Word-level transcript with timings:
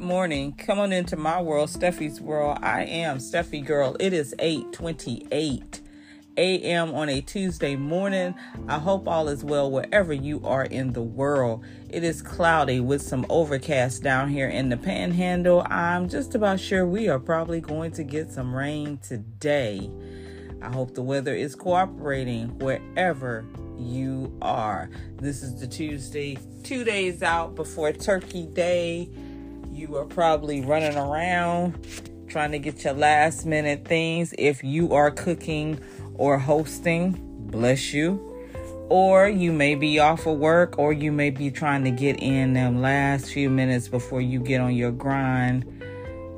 Morning. 0.00 0.52
Come 0.52 0.78
on 0.78 0.94
into 0.94 1.14
my 1.14 1.42
world, 1.42 1.68
Steffi's 1.68 2.22
world. 2.22 2.60
I 2.62 2.84
am 2.84 3.18
Steffi 3.18 3.62
Girl. 3.62 3.98
It 4.00 4.14
is 4.14 4.34
828 4.38 5.82
a.m. 6.38 6.94
on 6.94 7.10
a 7.10 7.20
Tuesday 7.20 7.76
morning. 7.76 8.34
I 8.66 8.78
hope 8.78 9.06
all 9.06 9.28
is 9.28 9.44
well 9.44 9.70
wherever 9.70 10.14
you 10.14 10.40
are 10.42 10.64
in 10.64 10.94
the 10.94 11.02
world. 11.02 11.66
It 11.90 12.02
is 12.02 12.22
cloudy 12.22 12.80
with 12.80 13.02
some 13.02 13.26
overcast 13.28 14.02
down 14.02 14.30
here 14.30 14.48
in 14.48 14.70
the 14.70 14.78
panhandle. 14.78 15.66
I'm 15.68 16.08
just 16.08 16.34
about 16.34 16.60
sure 16.60 16.86
we 16.86 17.10
are 17.10 17.20
probably 17.20 17.60
going 17.60 17.92
to 17.92 18.02
get 18.02 18.30
some 18.30 18.56
rain 18.56 19.00
today. 19.06 19.90
I 20.62 20.72
hope 20.72 20.94
the 20.94 21.02
weather 21.02 21.34
is 21.34 21.54
cooperating 21.54 22.58
wherever 22.58 23.44
you 23.78 24.34
are. 24.40 24.88
This 25.16 25.42
is 25.42 25.60
the 25.60 25.66
Tuesday, 25.66 26.38
two 26.64 26.84
days 26.84 27.22
out 27.22 27.54
before 27.54 27.92
Turkey 27.92 28.46
Day. 28.46 29.10
You 29.80 29.96
are 29.96 30.04
probably 30.04 30.60
running 30.60 30.98
around 30.98 31.86
trying 32.28 32.52
to 32.52 32.58
get 32.58 32.84
your 32.84 32.92
last 32.92 33.46
minute 33.46 33.86
things. 33.86 34.34
If 34.36 34.62
you 34.62 34.92
are 34.92 35.10
cooking 35.10 35.80
or 36.16 36.38
hosting, 36.38 37.16
bless 37.46 37.94
you. 37.94 38.20
Or 38.90 39.26
you 39.26 39.54
may 39.54 39.76
be 39.76 39.98
off 39.98 40.26
of 40.26 40.36
work, 40.36 40.78
or 40.78 40.92
you 40.92 41.12
may 41.12 41.30
be 41.30 41.50
trying 41.50 41.84
to 41.84 41.90
get 41.90 42.22
in 42.22 42.52
them 42.52 42.82
last 42.82 43.32
few 43.32 43.48
minutes 43.48 43.88
before 43.88 44.20
you 44.20 44.38
get 44.38 44.60
on 44.60 44.74
your 44.74 44.92
grind 44.92 45.64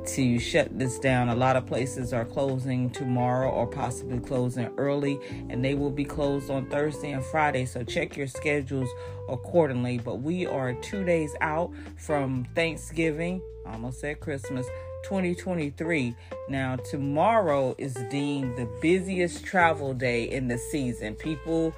to 0.05 0.39
shut 0.39 0.77
this 0.77 0.99
down. 0.99 1.29
A 1.29 1.35
lot 1.35 1.55
of 1.55 1.65
places 1.65 2.13
are 2.13 2.25
closing 2.25 2.89
tomorrow 2.89 3.49
or 3.49 3.67
possibly 3.67 4.19
closing 4.19 4.67
early, 4.77 5.19
and 5.49 5.63
they 5.63 5.75
will 5.75 5.91
be 5.91 6.05
closed 6.05 6.49
on 6.49 6.69
Thursday 6.69 7.11
and 7.11 7.23
Friday. 7.25 7.65
So 7.65 7.83
check 7.83 8.17
your 8.17 8.27
schedules 8.27 8.89
accordingly. 9.29 9.99
But 9.99 10.21
we 10.21 10.45
are 10.45 10.73
two 10.75 11.03
days 11.03 11.33
out 11.41 11.71
from 11.97 12.47
Thanksgiving, 12.55 13.41
almost 13.65 13.99
said 13.99 14.19
Christmas. 14.19 14.65
2023. 15.03 16.15
Now, 16.47 16.77
tomorrow 16.77 17.75
is 17.77 17.93
deemed 18.09 18.57
the 18.57 18.67
busiest 18.81 19.43
travel 19.43 19.93
day 19.93 20.23
in 20.29 20.47
the 20.47 20.57
season. 20.57 21.15
People 21.15 21.75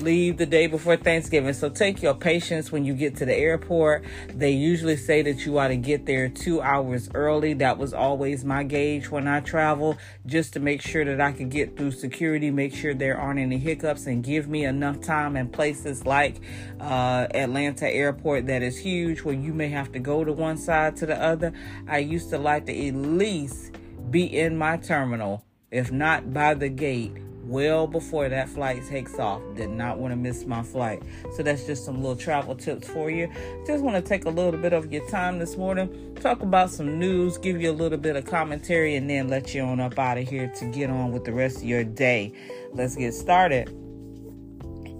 leave 0.00 0.36
the 0.36 0.46
day 0.46 0.66
before 0.66 0.96
Thanksgiving. 0.96 1.52
So 1.52 1.68
take 1.68 2.02
your 2.02 2.14
patience 2.14 2.70
when 2.70 2.84
you 2.84 2.94
get 2.94 3.16
to 3.16 3.24
the 3.24 3.34
airport. 3.34 4.04
They 4.28 4.50
usually 4.50 4.96
say 4.96 5.22
that 5.22 5.44
you 5.44 5.58
ought 5.58 5.68
to 5.68 5.76
get 5.76 6.06
there 6.06 6.28
two 6.28 6.60
hours 6.60 7.08
early. 7.14 7.54
That 7.54 7.78
was 7.78 7.92
always 7.92 8.44
my 8.44 8.62
gauge 8.62 9.10
when 9.10 9.26
I 9.26 9.40
travel, 9.40 9.98
just 10.24 10.52
to 10.54 10.60
make 10.60 10.82
sure 10.82 11.04
that 11.04 11.20
I 11.20 11.32
could 11.32 11.50
get 11.50 11.76
through 11.76 11.92
security, 11.92 12.50
make 12.50 12.74
sure 12.74 12.94
there 12.94 13.18
aren't 13.18 13.40
any 13.40 13.58
hiccups, 13.58 14.06
and 14.06 14.22
give 14.22 14.48
me 14.48 14.64
enough 14.64 15.00
time 15.00 15.36
in 15.36 15.48
places 15.48 16.06
like 16.06 16.36
uh, 16.80 17.26
Atlanta 17.34 17.88
Airport 17.88 18.46
that 18.46 18.62
is 18.62 18.78
huge 18.78 19.22
where 19.22 19.34
you 19.34 19.52
may 19.52 19.68
have 19.68 19.92
to 19.92 19.98
go 19.98 20.24
to 20.24 20.32
one 20.32 20.56
side 20.56 20.96
to 20.96 21.06
the 21.06 21.20
other. 21.20 21.52
I 21.88 21.98
used 21.98 22.30
to 22.30 22.38
like 22.38 22.66
to 22.66 22.88
at 22.88 22.94
least 22.94 23.72
be 24.10 24.24
in 24.24 24.56
my 24.56 24.76
terminal, 24.76 25.44
if 25.70 25.90
not 25.90 26.32
by 26.32 26.54
the 26.54 26.68
gate 26.68 27.12
well 27.46 27.86
before 27.86 28.28
that 28.28 28.48
flight 28.48 28.84
takes 28.86 29.18
off. 29.18 29.40
Did 29.54 29.70
not 29.70 29.98
want 29.98 30.12
to 30.12 30.16
miss 30.16 30.44
my 30.46 30.62
flight. 30.62 31.02
So 31.34 31.42
that's 31.42 31.64
just 31.64 31.84
some 31.84 32.02
little 32.02 32.16
travel 32.16 32.54
tips 32.54 32.88
for 32.88 33.10
you. 33.10 33.30
Just 33.66 33.82
want 33.82 33.96
to 33.96 34.02
take 34.02 34.24
a 34.24 34.30
little 34.30 34.60
bit 34.60 34.72
of 34.72 34.92
your 34.92 35.08
time 35.08 35.38
this 35.38 35.56
morning, 35.56 36.16
talk 36.20 36.42
about 36.42 36.70
some 36.70 36.98
news, 36.98 37.38
give 37.38 37.60
you 37.60 37.70
a 37.70 37.72
little 37.72 37.98
bit 37.98 38.16
of 38.16 38.24
commentary, 38.24 38.96
and 38.96 39.08
then 39.08 39.28
let 39.28 39.54
you 39.54 39.62
on 39.62 39.80
up 39.80 39.98
out 39.98 40.18
of 40.18 40.28
here 40.28 40.52
to 40.56 40.66
get 40.66 40.90
on 40.90 41.12
with 41.12 41.24
the 41.24 41.32
rest 41.32 41.58
of 41.58 41.64
your 41.64 41.84
day. 41.84 42.32
Let's 42.72 42.96
get 42.96 43.14
started. 43.14 43.85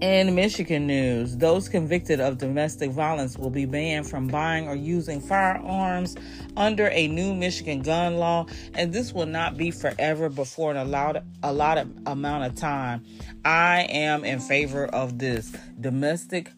In 0.03 0.35
Michigan 0.35 0.87
news, 0.87 1.39
those 1.39 1.71
convicted 1.71 2.21
of 2.21 2.37
domestic 2.37 2.91
violence 2.91 3.39
will 3.39 3.49
be 3.49 3.65
banned 3.65 4.07
from 4.07 4.27
buying 4.27 4.69
or 4.69 4.75
using 4.75 5.23
firearms 5.23 6.17
under 6.55 6.91
a 6.91 7.09
new 7.09 7.35
Michigan 7.35 7.81
gun 7.81 8.17
law, 8.17 8.45
and 8.75 8.93
this 8.93 9.15
will 9.15 9.25
not 9.25 9.57
be 9.57 9.71
forever 9.71 10.29
but 10.29 10.49
for 10.49 10.71
an 10.71 10.77
allowed 10.77 11.25
a 11.43 11.51
lot 11.51 11.79
of 11.79 11.91
amount 12.05 12.45
of 12.45 12.55
time. 12.55 13.07
I 13.43 13.87
am 13.89 14.23
in 14.23 14.39
favor 14.39 14.85
of 14.85 15.19
this. 15.19 15.51
Domestic 15.81 16.53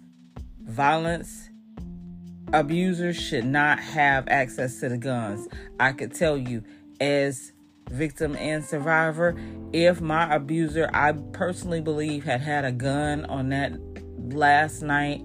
violence 0.60 1.48
abusers 2.52 3.16
should 3.16 3.44
not 3.44 3.78
have 3.78 4.26
access 4.26 4.80
to 4.80 4.88
the 4.88 4.98
guns. 4.98 5.46
I 5.78 5.92
could 5.92 6.12
tell 6.12 6.36
you 6.36 6.64
as 7.00 7.52
victim 7.90 8.36
and 8.36 8.64
survivor. 8.64 9.36
If 9.72 10.00
my 10.00 10.34
abuser, 10.34 10.88
I 10.92 11.12
personally 11.12 11.80
believe, 11.80 12.24
had 12.24 12.40
had 12.40 12.64
a 12.64 12.72
gun 12.72 13.24
on 13.26 13.50
that 13.50 13.72
last 14.16 14.82
night 14.82 15.24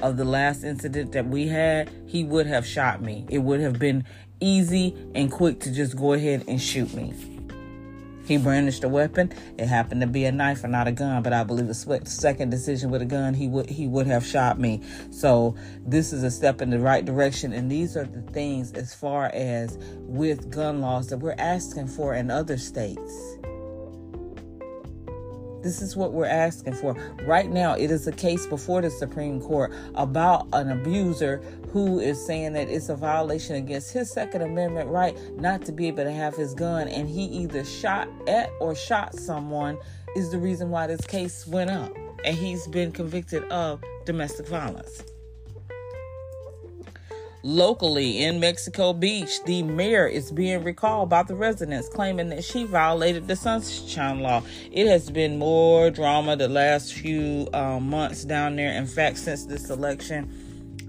of 0.00 0.16
the 0.16 0.24
last 0.24 0.64
incident 0.64 1.12
that 1.12 1.26
we 1.26 1.48
had, 1.48 1.90
he 2.06 2.24
would 2.24 2.46
have 2.46 2.66
shot 2.66 3.02
me. 3.02 3.26
It 3.28 3.38
would 3.38 3.60
have 3.60 3.78
been 3.78 4.04
easy 4.40 4.96
and 5.14 5.30
quick 5.30 5.60
to 5.60 5.72
just 5.72 5.96
go 5.96 6.12
ahead 6.12 6.44
and 6.48 6.60
shoot 6.60 6.92
me. 6.94 7.33
He 8.24 8.36
brandished 8.36 8.84
a 8.84 8.88
weapon. 8.88 9.32
It 9.58 9.66
happened 9.66 10.00
to 10.00 10.06
be 10.06 10.24
a 10.24 10.32
knife 10.32 10.64
and 10.64 10.72
not 10.72 10.88
a 10.88 10.92
gun, 10.92 11.22
but 11.22 11.32
I 11.32 11.44
believe 11.44 11.66
the 11.66 12.00
second 12.04 12.50
decision 12.50 12.90
with 12.90 13.02
a 13.02 13.06
gun, 13.06 13.34
he 13.34 13.48
would 13.48 13.68
he 13.68 13.86
would 13.86 14.06
have 14.06 14.26
shot 14.26 14.58
me. 14.58 14.80
So 15.10 15.54
this 15.86 16.12
is 16.12 16.22
a 16.22 16.30
step 16.30 16.62
in 16.62 16.70
the 16.70 16.78
right 16.78 17.04
direction, 17.04 17.52
and 17.52 17.70
these 17.70 17.96
are 17.96 18.04
the 18.04 18.22
things 18.32 18.72
as 18.72 18.94
far 18.94 19.26
as 19.26 19.78
with 20.00 20.50
gun 20.50 20.80
laws 20.80 21.08
that 21.08 21.18
we're 21.18 21.34
asking 21.38 21.88
for 21.88 22.14
in 22.14 22.30
other 22.30 22.56
states. 22.56 23.36
This 25.64 25.80
is 25.80 25.96
what 25.96 26.12
we're 26.12 26.26
asking 26.26 26.74
for. 26.74 26.92
Right 27.24 27.50
now, 27.50 27.72
it 27.72 27.90
is 27.90 28.06
a 28.06 28.12
case 28.12 28.46
before 28.46 28.82
the 28.82 28.90
Supreme 28.90 29.40
Court 29.40 29.72
about 29.94 30.46
an 30.52 30.70
abuser 30.70 31.42
who 31.72 31.98
is 31.98 32.24
saying 32.24 32.52
that 32.52 32.68
it's 32.68 32.90
a 32.90 32.94
violation 32.94 33.56
against 33.56 33.90
his 33.90 34.12
Second 34.12 34.42
Amendment 34.42 34.90
right 34.90 35.16
not 35.36 35.64
to 35.64 35.72
be 35.72 35.88
able 35.88 36.04
to 36.04 36.12
have 36.12 36.36
his 36.36 36.52
gun, 36.52 36.86
and 36.86 37.08
he 37.08 37.24
either 37.24 37.64
shot 37.64 38.08
at 38.28 38.50
or 38.60 38.74
shot 38.74 39.14
someone, 39.14 39.78
is 40.14 40.30
the 40.30 40.38
reason 40.38 40.68
why 40.68 40.86
this 40.86 41.00
case 41.06 41.46
went 41.46 41.70
up. 41.70 41.96
And 42.26 42.36
he's 42.36 42.66
been 42.68 42.92
convicted 42.92 43.44
of 43.44 43.82
domestic 44.04 44.46
violence. 44.46 45.02
Locally 47.46 48.24
in 48.24 48.40
Mexico 48.40 48.94
Beach, 48.94 49.44
the 49.44 49.62
mayor 49.62 50.06
is 50.06 50.32
being 50.32 50.64
recalled 50.64 51.10
by 51.10 51.22
the 51.22 51.34
residents, 51.34 51.90
claiming 51.90 52.30
that 52.30 52.42
she 52.42 52.64
violated 52.64 53.28
the 53.28 53.36
sunshine 53.36 54.20
law. 54.20 54.42
It 54.72 54.86
has 54.86 55.10
been 55.10 55.38
more 55.38 55.90
drama 55.90 56.36
the 56.36 56.48
last 56.48 56.94
few 56.94 57.46
uh, 57.52 57.80
months 57.80 58.24
down 58.24 58.56
there. 58.56 58.72
In 58.72 58.86
fact, 58.86 59.18
since 59.18 59.44
this 59.44 59.68
election, 59.68 60.32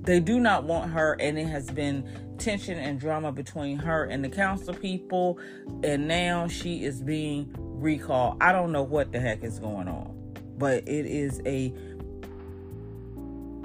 they 0.03 0.21
do 0.21 0.39
not 0.39 0.63
want 0.63 0.91
her, 0.91 1.17
and 1.19 1.37
it 1.37 1.47
has 1.47 1.69
been 1.69 2.09
tension 2.37 2.79
and 2.79 3.01
drama 3.01 3.33
between 3.33 3.75
her 3.75 4.05
and 4.05 4.23
the 4.23 4.29
council 4.29 4.73
people. 4.73 5.37
And 5.83 6.07
now 6.07 6.47
she 6.47 6.85
is 6.85 7.01
being 7.01 7.53
recalled. 7.57 8.37
I 8.39 8.53
don't 8.53 8.71
know 8.71 8.83
what 8.83 9.11
the 9.11 9.19
heck 9.19 9.43
is 9.43 9.59
going 9.59 9.89
on, 9.89 10.33
but 10.57 10.87
it 10.87 11.05
is 11.05 11.41
a 11.45 11.73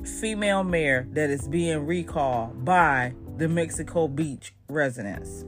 female 0.04 0.64
mayor 0.64 1.06
that 1.12 1.30
is 1.30 1.48
being 1.48 1.86
recalled 1.86 2.64
by 2.64 3.14
the 3.36 3.48
Mexico 3.48 4.08
Beach 4.08 4.52
residents. 4.68 5.44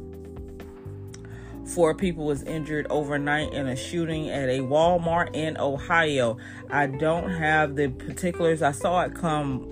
Four 1.66 1.94
people 1.94 2.26
was 2.26 2.42
injured 2.42 2.86
overnight 2.90 3.52
in 3.52 3.66
a 3.66 3.76
shooting 3.76 4.28
at 4.28 4.48
a 4.48 4.58
Walmart 4.60 5.34
in 5.34 5.56
Ohio. 5.56 6.36
I 6.70 6.86
don't 6.86 7.30
have 7.30 7.76
the 7.76 7.88
particulars. 7.88 8.62
I 8.62 8.72
saw 8.72 9.02
it 9.02 9.14
come 9.14 9.68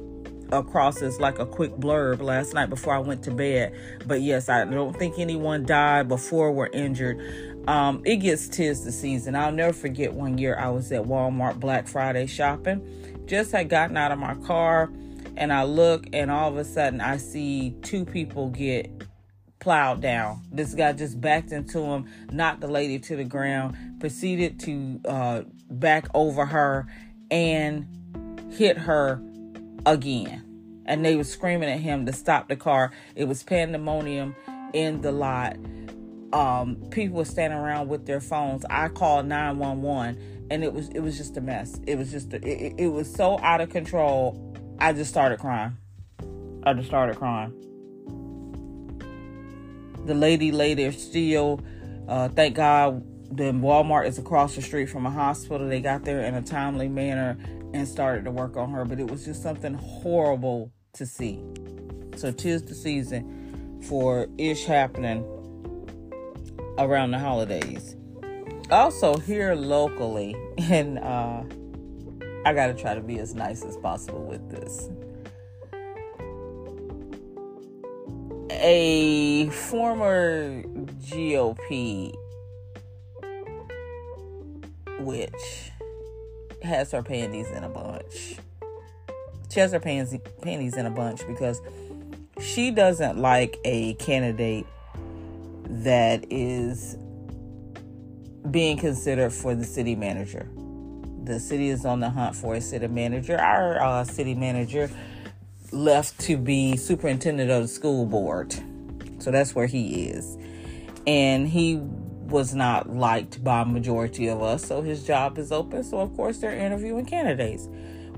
across 0.53 1.03
as 1.03 1.21
like 1.21 1.39
a 1.39 1.47
quick 1.47 1.77
blurb 1.77 2.23
last 2.23 2.55
night 2.55 2.71
before 2.71 2.95
I 2.95 2.99
went 2.99 3.23
to 3.25 3.31
bed. 3.31 3.75
But 4.07 4.23
yes, 4.23 4.49
I 4.49 4.65
don't 4.65 4.97
think 4.97 5.19
anyone 5.19 5.67
died 5.67 6.09
before 6.09 6.53
were 6.53 6.71
injured. 6.73 7.21
Um, 7.69 8.03
it 8.07 8.17
gets 8.17 8.49
tis 8.49 8.85
the 8.85 8.93
season. 8.93 9.35
I'll 9.35 9.53
never 9.53 9.73
forget 9.73 10.15
one 10.15 10.39
year 10.39 10.57
I 10.59 10.71
was 10.71 10.91
at 10.93 11.03
Walmart 11.03 11.61
Black 11.61 11.87
Friday 11.87 12.27
shopping 12.27 13.00
just 13.31 13.53
had 13.53 13.69
gotten 13.69 13.97
out 13.97 14.11
of 14.11 14.19
my 14.19 14.35
car 14.35 14.91
and 15.37 15.53
I 15.53 15.63
look 15.63 16.05
and 16.13 16.33
all 16.33 16.49
of 16.49 16.57
a 16.57 16.65
sudden 16.65 17.01
I 17.01 17.17
see 17.17 17.77
two 17.81 18.05
people 18.05 18.49
get 18.51 18.91
plowed 19.61 20.01
down. 20.01 20.43
This 20.51 20.75
guy 20.75 20.93
just 20.95 21.21
backed 21.21 21.53
into 21.53 21.79
him, 21.79 22.07
knocked 22.33 22.61
the 22.61 22.67
lady 22.67 22.99
to 22.99 23.15
the 23.15 23.23
ground, 23.23 24.01
proceeded 24.01 24.59
to 24.61 25.01
uh, 25.07 25.43
back 25.71 26.09
over 26.13 26.45
her 26.45 26.89
and 27.31 27.87
hit 28.51 28.77
her 28.77 29.23
again. 29.87 30.83
And 30.87 31.05
they 31.05 31.15
were 31.15 31.23
screaming 31.23 31.71
at 31.71 31.79
him 31.79 32.07
to 32.07 32.13
stop 32.13 32.49
the 32.49 32.57
car. 32.57 32.91
It 33.15 33.27
was 33.27 33.45
pandemonium 33.45 34.35
in 34.73 35.03
the 35.03 35.13
lot. 35.13 35.57
Um, 36.33 36.77
people 36.91 37.17
were 37.19 37.25
standing 37.25 37.59
around 37.59 37.89
with 37.89 38.07
their 38.07 38.21
phones. 38.21 38.65
I 38.71 38.89
called 38.89 39.27
911 39.27 40.47
and 40.51 40.65
it 40.65 40.73
was 40.73 40.89
it 40.91 41.01
was 41.01 41.17
just 41.17 41.37
a 41.37 41.41
mess. 41.41 41.81
It 41.87 41.97
was 41.97 42.11
just 42.11 42.33
a, 42.33 42.37
it, 42.37 42.75
it 42.79 42.89
was 42.89 43.13
so 43.13 43.39
out 43.41 43.61
of 43.61 43.71
control. 43.71 44.55
I 44.79 44.93
just 44.93 45.11
started 45.11 45.39
crying. 45.39 45.77
I 46.65 46.75
just 46.75 46.89
started 46.89 47.17
crying. 47.17 47.55
The 50.07 50.15
lady 50.15 50.53
lay 50.53 50.75
there 50.75 50.93
still. 50.93 51.61
Uh, 52.09 52.29
thank 52.29 52.57
God 52.57 53.05
the 53.37 53.53
Walmart 53.53 54.07
is 54.07 54.19
across 54.19 54.57
the 54.57 54.63
street 54.63 54.87
from 54.87 55.07
a 55.07 55.11
hospital. 55.11 55.69
They 55.69 55.81
got 55.81 56.05
there 56.05 56.21
in 56.23 56.35
a 56.35 56.43
timely 56.43 56.89
manner 56.89 57.39
and 57.73 57.87
started 57.87 58.25
to 58.25 58.31
work 58.31 58.57
on 58.57 58.71
her. 58.73 58.85
But 58.85 58.99
it 58.99 59.09
was 59.11 59.25
just 59.25 59.43
something 59.43 59.75
horrible 59.75 60.73
to 60.95 61.07
see. 61.07 61.41
So 62.17 62.33
tis 62.33 62.65
the 62.65 62.75
season. 62.75 63.37
for 63.89 64.29
ish 64.37 64.65
happening 64.65 65.25
around 66.81 67.13
the 67.13 67.19
holidays. 67.19 67.97
Also, 68.71 69.17
here 69.19 69.55
locally, 69.55 70.35
and 70.59 70.99
uh, 70.99 71.43
I 72.45 72.55
got 72.55 72.69
to 72.69 72.75
try 72.75 72.95
to 72.95 73.01
be 73.01 73.19
as 73.19 73.35
nice 73.35 73.63
as 73.65 73.77
possible 73.77 74.25
with 74.25 74.51
this. 74.51 74.89
A 78.53 79.49
former 79.51 80.63
GOP 80.63 82.15
witch 85.01 85.71
has 86.63 86.93
her 86.93 87.03
panties 87.03 87.51
in 87.51 87.65
a 87.65 87.69
bunch. 87.69 88.37
She 89.51 89.61
has 89.61 89.73
her 89.73 89.81
panties, 89.81 90.21
panties 90.43 90.77
in 90.77 90.87
a 90.87 90.91
bunch 90.91 91.27
because 91.27 91.61
she 92.41 92.71
doesn't 92.71 93.19
like 93.19 93.59
a 93.65 93.95
candidate 93.95 94.67
that 95.71 96.27
is 96.31 96.97
being 98.51 98.77
considered 98.77 99.33
for 99.33 99.55
the 99.55 99.65
city 99.65 99.95
manager. 99.95 100.51
The 101.25 101.39
city 101.39 101.69
is 101.69 101.85
on 101.85 102.01
the 102.01 102.11
hunt 102.11 102.35
for 102.35 102.55
a 102.55 102.61
city 102.61 102.89
manager. 102.89 103.39
Our 103.39 103.81
uh, 103.81 104.05
city 104.05 104.35
manager 104.35 104.91
left 105.73 106.19
to 106.21 106.37
be 106.37 106.77
superintendent 106.77 107.51
of 107.51 107.63
the 107.63 107.69
school 107.69 108.07
board. 108.07 108.55
So 109.19 109.31
that's 109.31 109.55
where 109.55 109.67
he 109.67 110.09
is. 110.09 110.37
And 111.07 111.47
he 111.47 111.77
was 111.77 112.55
not 112.55 112.91
liked 112.91 113.43
by 113.45 113.63
a 113.63 113.65
majority 113.65 114.29
of 114.29 114.43
us, 114.43 114.65
so 114.65 114.83
his 114.83 115.05
job 115.05 115.39
is 115.39 115.53
open. 115.53 115.83
So, 115.83 115.99
of 115.99 116.15
course, 116.15 116.39
they're 116.39 116.57
interviewing 116.57 117.05
candidates. 117.05 117.69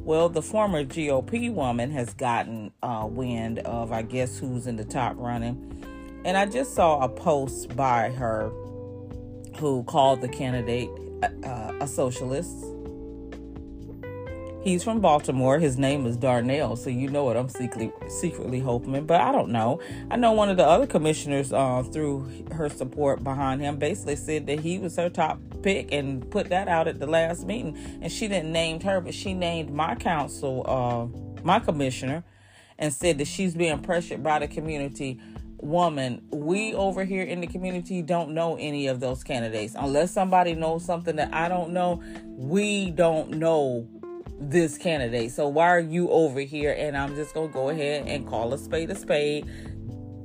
Well, 0.00 0.28
the 0.28 0.42
former 0.42 0.84
GOP 0.84 1.52
woman 1.52 1.90
has 1.92 2.12
gotten 2.14 2.72
uh, 2.82 3.06
wind 3.08 3.60
of, 3.60 3.92
I 3.92 4.02
guess, 4.02 4.38
who's 4.38 4.66
in 4.66 4.76
the 4.76 4.84
top 4.84 5.14
running. 5.16 5.91
And 6.24 6.36
I 6.36 6.46
just 6.46 6.74
saw 6.74 7.00
a 7.00 7.08
post 7.08 7.76
by 7.76 8.10
her 8.10 8.50
who 9.56 9.84
called 9.84 10.20
the 10.20 10.28
candidate 10.28 10.88
uh, 11.44 11.72
a 11.80 11.86
socialist 11.86 12.64
He's 14.62 14.84
from 14.84 15.00
Baltimore. 15.00 15.58
His 15.58 15.76
name 15.76 16.06
is 16.06 16.16
Darnell, 16.16 16.76
so 16.76 16.88
you 16.88 17.08
know 17.08 17.24
what 17.24 17.36
I'm 17.36 17.48
secretly 17.48 17.92
secretly 18.08 18.60
hoping. 18.60 19.06
But 19.06 19.20
I 19.20 19.32
don't 19.32 19.50
know. 19.50 19.80
I 20.08 20.14
know 20.14 20.30
one 20.32 20.50
of 20.50 20.56
the 20.56 20.64
other 20.64 20.86
commissioners, 20.86 21.52
uh, 21.52 21.82
threw 21.82 22.28
her 22.52 22.68
support 22.68 23.24
behind 23.24 23.60
him, 23.60 23.78
basically 23.78 24.14
said 24.14 24.46
that 24.46 24.60
he 24.60 24.78
was 24.78 24.94
her 24.96 25.10
top 25.10 25.40
pick 25.62 25.90
and 25.90 26.30
put 26.30 26.48
that 26.50 26.68
out 26.68 26.86
at 26.86 27.00
the 27.00 27.08
last 27.08 27.44
meeting. 27.44 27.76
And 28.00 28.12
she 28.12 28.28
didn't 28.28 28.52
name 28.52 28.80
her, 28.82 29.00
but 29.00 29.14
she 29.14 29.34
named 29.34 29.70
my 29.70 29.96
council, 29.96 30.64
uh, 30.68 31.42
my 31.42 31.58
commissioner, 31.58 32.22
and 32.78 32.92
said 32.92 33.18
that 33.18 33.26
she's 33.26 33.56
being 33.56 33.80
pressured 33.80 34.22
by 34.22 34.38
the 34.38 34.46
community 34.46 35.20
woman, 35.62 36.20
we 36.30 36.74
over 36.74 37.04
here 37.04 37.22
in 37.22 37.40
the 37.40 37.46
community 37.46 38.02
don't 38.02 38.30
know 38.30 38.56
any 38.56 38.88
of 38.88 39.00
those 39.00 39.24
candidates. 39.24 39.74
Unless 39.78 40.10
somebody 40.10 40.54
knows 40.54 40.84
something 40.84 41.16
that 41.16 41.32
I 41.32 41.48
don't 41.48 41.72
know, 41.72 42.02
we 42.36 42.90
don't 42.90 43.30
know 43.30 43.88
this 44.40 44.76
candidate. 44.76 45.30
So 45.30 45.48
why 45.48 45.68
are 45.68 45.80
you 45.80 46.10
over 46.10 46.40
here? 46.40 46.74
And 46.76 46.96
I'm 46.96 47.14
just 47.14 47.32
gonna 47.34 47.48
go 47.48 47.68
ahead 47.68 48.06
and 48.08 48.26
call 48.26 48.52
a 48.52 48.58
spade 48.58 48.90
a 48.90 48.94
spade. 48.94 49.48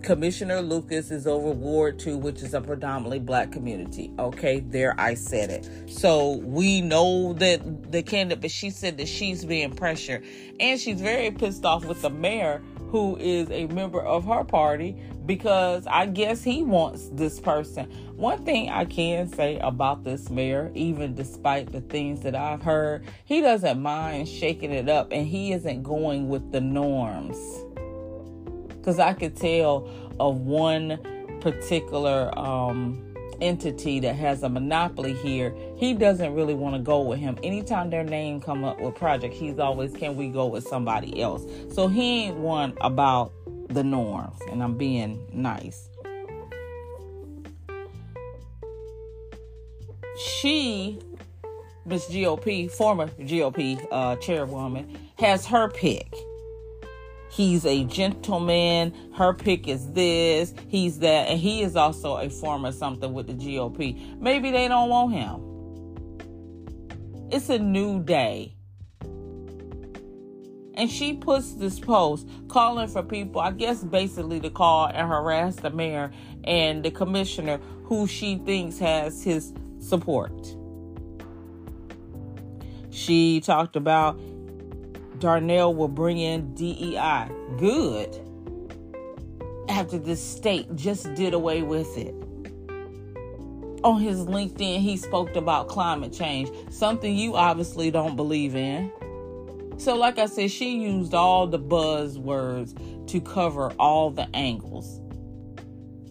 Commissioner 0.01 0.61
Lucas 0.61 1.11
is 1.11 1.27
over 1.27 1.51
Ward 1.51 1.99
2, 1.99 2.17
which 2.17 2.41
is 2.41 2.53
a 2.53 2.61
predominantly 2.61 3.19
black 3.19 3.51
community. 3.51 4.13
Okay, 4.17 4.61
there 4.61 4.95
I 4.97 5.15
said 5.15 5.49
it. 5.49 5.69
So 5.89 6.37
we 6.37 6.81
know 6.81 7.33
that 7.33 7.91
the 7.91 8.03
candidate, 8.03 8.41
but 8.41 8.51
she 8.51 8.69
said 8.69 8.97
that 8.97 9.07
she's 9.07 9.43
being 9.43 9.75
pressured. 9.75 10.23
And 10.59 10.79
she's 10.79 11.01
very 11.01 11.31
pissed 11.31 11.65
off 11.65 11.85
with 11.85 12.01
the 12.01 12.09
mayor, 12.09 12.61
who 12.89 13.17
is 13.17 13.49
a 13.51 13.67
member 13.67 14.01
of 14.01 14.25
her 14.25 14.43
party, 14.43 14.95
because 15.25 15.85
I 15.87 16.05
guess 16.05 16.43
he 16.43 16.63
wants 16.63 17.09
this 17.09 17.39
person. 17.39 17.85
One 18.15 18.45
thing 18.45 18.69
I 18.69 18.85
can 18.85 19.27
say 19.27 19.59
about 19.59 20.03
this 20.03 20.29
mayor, 20.29 20.71
even 20.73 21.15
despite 21.15 21.71
the 21.71 21.81
things 21.81 22.21
that 22.21 22.33
I've 22.33 22.61
heard, 22.61 23.03
he 23.25 23.41
doesn't 23.41 23.81
mind 23.81 24.29
shaking 24.29 24.71
it 24.71 24.87
up 24.89 25.11
and 25.11 25.27
he 25.27 25.51
isn't 25.51 25.83
going 25.83 26.29
with 26.29 26.51
the 26.51 26.61
norms. 26.61 27.37
Because 28.69 28.99
I 28.99 29.13
could 29.13 29.35
tell 29.35 29.89
of 30.19 30.37
one 30.41 30.97
particular 31.41 32.31
um, 32.39 33.03
entity 33.41 33.99
that 34.01 34.15
has 34.15 34.43
a 34.43 34.49
monopoly 34.49 35.13
here, 35.13 35.55
he 35.77 35.93
doesn't 35.93 36.33
really 36.33 36.53
want 36.53 36.75
to 36.75 36.81
go 36.81 37.01
with 37.01 37.19
him. 37.19 37.37
Anytime 37.43 37.89
their 37.89 38.03
name 38.03 38.41
come 38.41 38.63
up 38.63 38.79
with 38.79 38.95
project, 38.95 39.33
he's 39.33 39.59
always, 39.59 39.93
can 39.93 40.15
we 40.15 40.29
go 40.29 40.45
with 40.45 40.67
somebody 40.67 41.21
else? 41.21 41.43
So 41.73 41.87
he 41.87 42.25
ain't 42.25 42.37
one 42.37 42.73
about 42.81 43.31
the 43.69 43.83
norms, 43.83 44.39
and 44.49 44.63
I'm 44.63 44.77
being 44.77 45.25
nice. 45.33 45.89
She, 50.17 50.99
Miss 51.85 52.07
GOP, 52.07 52.71
former 52.71 53.07
GOP 53.07 53.85
uh, 53.91 54.15
chairwoman, 54.15 54.97
has 55.19 55.45
her 55.45 55.69
pick. 55.69 56.11
He's 57.29 57.65
a 57.65 57.83
gentleman. 57.85 58.93
Her 59.13 59.33
pick 59.33 59.67
is 59.67 59.91
this. 59.91 60.53
He's 60.67 60.99
that. 60.99 61.27
And 61.29 61.39
he 61.39 61.61
is 61.61 61.75
also 61.75 62.17
a 62.17 62.29
former 62.29 62.71
something 62.71 63.13
with 63.13 63.27
the 63.27 63.33
GOP. 63.33 64.19
Maybe 64.19 64.51
they 64.51 64.67
don't 64.67 64.89
want 64.89 65.13
him. 65.13 65.47
It's 67.31 67.49
a 67.49 67.59
new 67.59 68.01
day. 68.01 68.53
And 70.73 70.89
she 70.91 71.13
puts 71.13 71.53
this 71.53 71.79
post 71.79 72.27
calling 72.47 72.87
for 72.87 73.01
people, 73.01 73.41
I 73.41 73.51
guess 73.51 73.83
basically 73.83 74.39
to 74.41 74.49
call 74.51 74.85
and 74.85 75.07
harass 75.07 75.55
the 75.55 75.71
mayor 75.71 76.11
and 76.43 76.83
the 76.83 76.91
commissioner 76.91 77.59
who 77.83 78.05
she 78.05 78.37
thinks 78.37 78.77
has 78.77 79.23
his 79.23 79.53
support. 79.79 80.55
She 82.91 83.41
talked 83.41 83.75
about 83.75 84.19
Darnell 85.19 85.73
will 85.73 85.87
bring 85.87 86.17
in 86.17 86.53
DEI. 86.53 87.29
Good. 87.57 88.19
After 89.69 89.97
the 89.97 90.15
state 90.15 90.75
just 90.75 91.13
did 91.15 91.33
away 91.33 91.61
with 91.61 91.97
it. 91.97 92.13
On 93.83 93.99
his 94.01 94.25
LinkedIn, 94.25 94.79
he 94.79 94.97
spoke 94.97 95.35
about 95.35 95.67
climate 95.67 96.11
change, 96.11 96.49
something 96.69 97.15
you 97.15 97.35
obviously 97.35 97.91
don't 97.91 98.15
believe 98.15 98.55
in. 98.55 98.91
So, 99.77 99.95
like 99.95 100.17
I 100.17 100.25
said, 100.25 100.51
she 100.51 100.79
used 100.79 101.13
all 101.13 101.45
the 101.45 101.59
buzzwords 101.59 102.75
to 103.07 103.21
cover 103.21 103.71
all 103.79 104.09
the 104.09 104.27
angles. 104.35 104.99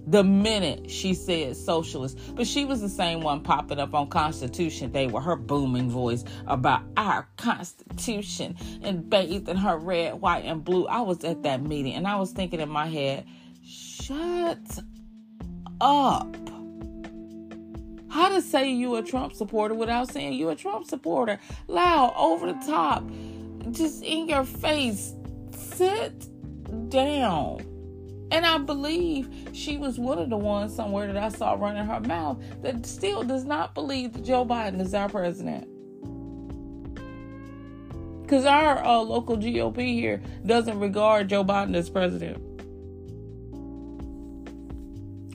The 0.07 0.23
minute 0.23 0.91
she 0.91 1.15
said 1.15 1.57
socialist, 1.57 2.19
but 2.37 2.47
she 2.47 2.65
was 2.65 2.81
the 2.81 2.89
same 2.89 3.21
one 3.21 3.43
popping 3.43 3.81
up 3.81 3.95
on 3.95 4.09
Constitution 4.09 4.93
Day 4.93 5.09
with 5.09 5.25
her 5.25 5.37
booming 5.37 5.91
voice 5.91 6.25
about 6.47 6.83
our 6.97 7.29
Constitution 7.37 8.57
and 8.83 9.09
bathed 9.11 9.49
in 9.49 9.57
her 9.57 9.77
red, 9.77 10.21
white, 10.21 10.45
and 10.45 10.65
blue. 10.65 10.87
I 10.87 11.01
was 11.01 11.25
at 11.25 11.43
that 11.43 11.63
meeting 11.63 11.95
and 11.95 12.07
I 12.07 12.17
was 12.17 12.31
thinking 12.31 12.61
in 12.61 12.69
my 12.69 12.87
head, 12.87 13.27
shut 13.65 14.79
up. 15.81 16.37
How 18.09 18.29
to 18.29 18.41
say 18.41 18.71
you 18.71 18.97
a 18.97 19.03
Trump 19.03 19.35
supporter 19.35 19.75
without 19.75 20.11
saying 20.11 20.35
you 20.35 20.49
a 20.51 20.57
Trump 20.57 20.87
supporter? 20.87 21.39
Loud, 21.67 22.15
over 22.17 22.47
the 22.47 22.59
top 22.67 23.05
just 23.73 24.03
in 24.03 24.29
your 24.29 24.45
face. 24.45 25.15
Sit 25.51 26.29
down. 26.89 27.76
And 28.31 28.45
I 28.45 28.59
believe 28.59 29.29
she 29.53 29.77
was 29.77 29.99
one 29.99 30.19
of 30.19 30.31
the 30.31 30.37
ones 30.37 30.75
somewhere 30.75 31.13
that 31.13 31.17
I 31.17 31.29
saw 31.29 31.55
running 31.55 31.85
her 31.87 32.01
mouth 32.01 32.43
that 32.63 32.85
still 32.85 33.23
does 33.23 33.45
not 33.45 33.75
believe 33.75 34.13
that 34.15 34.25
Joe 34.25 34.45
Biden 34.45 34.81
is 34.81 34.95
our 34.95 35.09
president. 35.09 35.69
Because 38.23 38.45
our 38.45 38.85
uh, 38.85 38.99
local 38.99 39.37
GOP 39.37 39.95
here 39.95 40.21
doesn't 40.45 40.81
regard 40.81 41.29
Joe 41.29 41.45
Biden 41.45 41.77
as 41.77 41.89
president. 41.89 42.39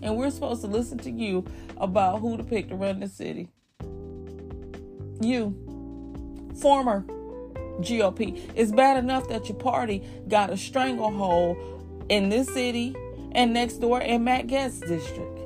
And 0.04 0.18
we're 0.18 0.32
supposed 0.32 0.62
to 0.62 0.68
listen 0.68 0.98
to 1.00 1.12
you 1.12 1.46
about 1.78 2.20
who 2.20 2.36
to 2.36 2.44
pick 2.44 2.68
to 2.70 2.76
run 2.76 3.00
the 3.00 3.08
city. 3.08 3.48
You, 5.22 5.56
former 6.60 7.06
GOP. 7.80 8.52
It's 8.56 8.72
bad 8.72 8.98
enough 8.98 9.30
that 9.30 9.48
your 9.48 9.58
party 9.58 10.04
got 10.28 10.50
a 10.50 10.58
stranglehold 10.58 11.58
in 12.12 12.28
this 12.28 12.54
city 12.54 12.94
and 13.32 13.54
next 13.54 13.76
door 13.76 14.02
in 14.02 14.26
Matt 14.26 14.48
Gaetz 14.48 14.86
district. 14.86 15.40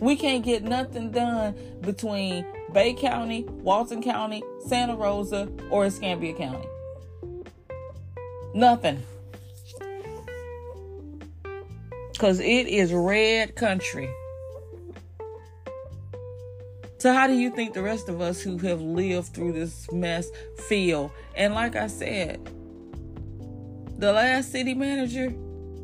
We 0.00 0.16
can't 0.16 0.42
get 0.42 0.64
nothing 0.64 1.10
done 1.10 1.54
between 1.82 2.46
Bay 2.72 2.94
County, 2.94 3.44
Walton 3.46 4.02
County, 4.02 4.42
Santa 4.66 4.96
Rosa, 4.96 5.50
or 5.70 5.84
Escambia 5.84 6.32
County. 6.32 6.66
Nothing. 8.54 9.02
Because 12.12 12.40
it 12.40 12.66
is 12.68 12.90
red 12.92 13.54
country. 13.54 14.08
So, 16.96 17.12
how 17.12 17.26
do 17.26 17.34
you 17.34 17.50
think 17.50 17.74
the 17.74 17.82
rest 17.82 18.08
of 18.08 18.22
us 18.22 18.40
who 18.40 18.56
have 18.58 18.80
lived 18.80 19.34
through 19.34 19.52
this 19.52 19.92
mess 19.92 20.26
feel? 20.68 21.12
And 21.36 21.54
like 21.54 21.76
I 21.76 21.86
said, 21.86 22.40
the 23.98 24.12
last 24.12 24.50
city 24.50 24.74
manager 24.74 25.34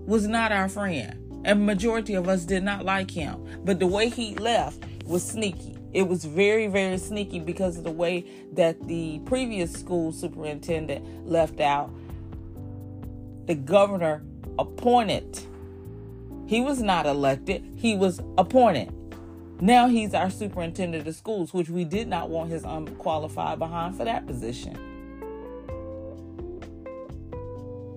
was 0.07 0.27
not 0.27 0.53
our 0.53 0.69
friend. 0.69 1.21
And 1.45 1.67
majority 1.67 2.15
of 2.15 2.29
us 2.29 2.45
did 2.45 2.63
not 2.63 2.85
like 2.85 3.11
him. 3.11 3.45
But 3.65 3.79
the 3.79 3.87
way 3.87 4.09
he 4.09 4.35
left 4.37 4.83
was 5.05 5.23
sneaky. 5.23 5.77
It 5.93 6.09
was 6.09 6.25
very, 6.25 6.67
very 6.67 6.99
sneaky 6.99 7.39
because 7.39 7.79
of 7.79 7.85
the 7.85 7.91
way 7.91 8.27
that 8.55 8.89
the 8.89 9.21
previous 9.27 9.73
school 9.73 10.11
superintendent 10.11 11.29
left 11.29 11.61
out. 11.61 11.91
The 13.47 13.55
governor 13.55 14.23
appointed. 14.59 15.39
He 16.47 16.61
was 16.61 16.83
not 16.83 17.07
elected, 17.07 17.65
he 17.77 17.97
was 17.97 18.21
appointed. 18.37 18.93
Now 19.61 19.87
he's 19.87 20.15
our 20.15 20.31
superintendent 20.31 21.07
of 21.07 21.15
schools, 21.15 21.55
which 21.55 21.69
we 21.69 21.85
did 21.85 22.09
not 22.09 22.29
want 22.29 22.51
his 22.51 22.65
unqualified 22.65 23.59
behind 23.59 23.97
for 23.97 24.05
that 24.05 24.27
position. 24.27 24.77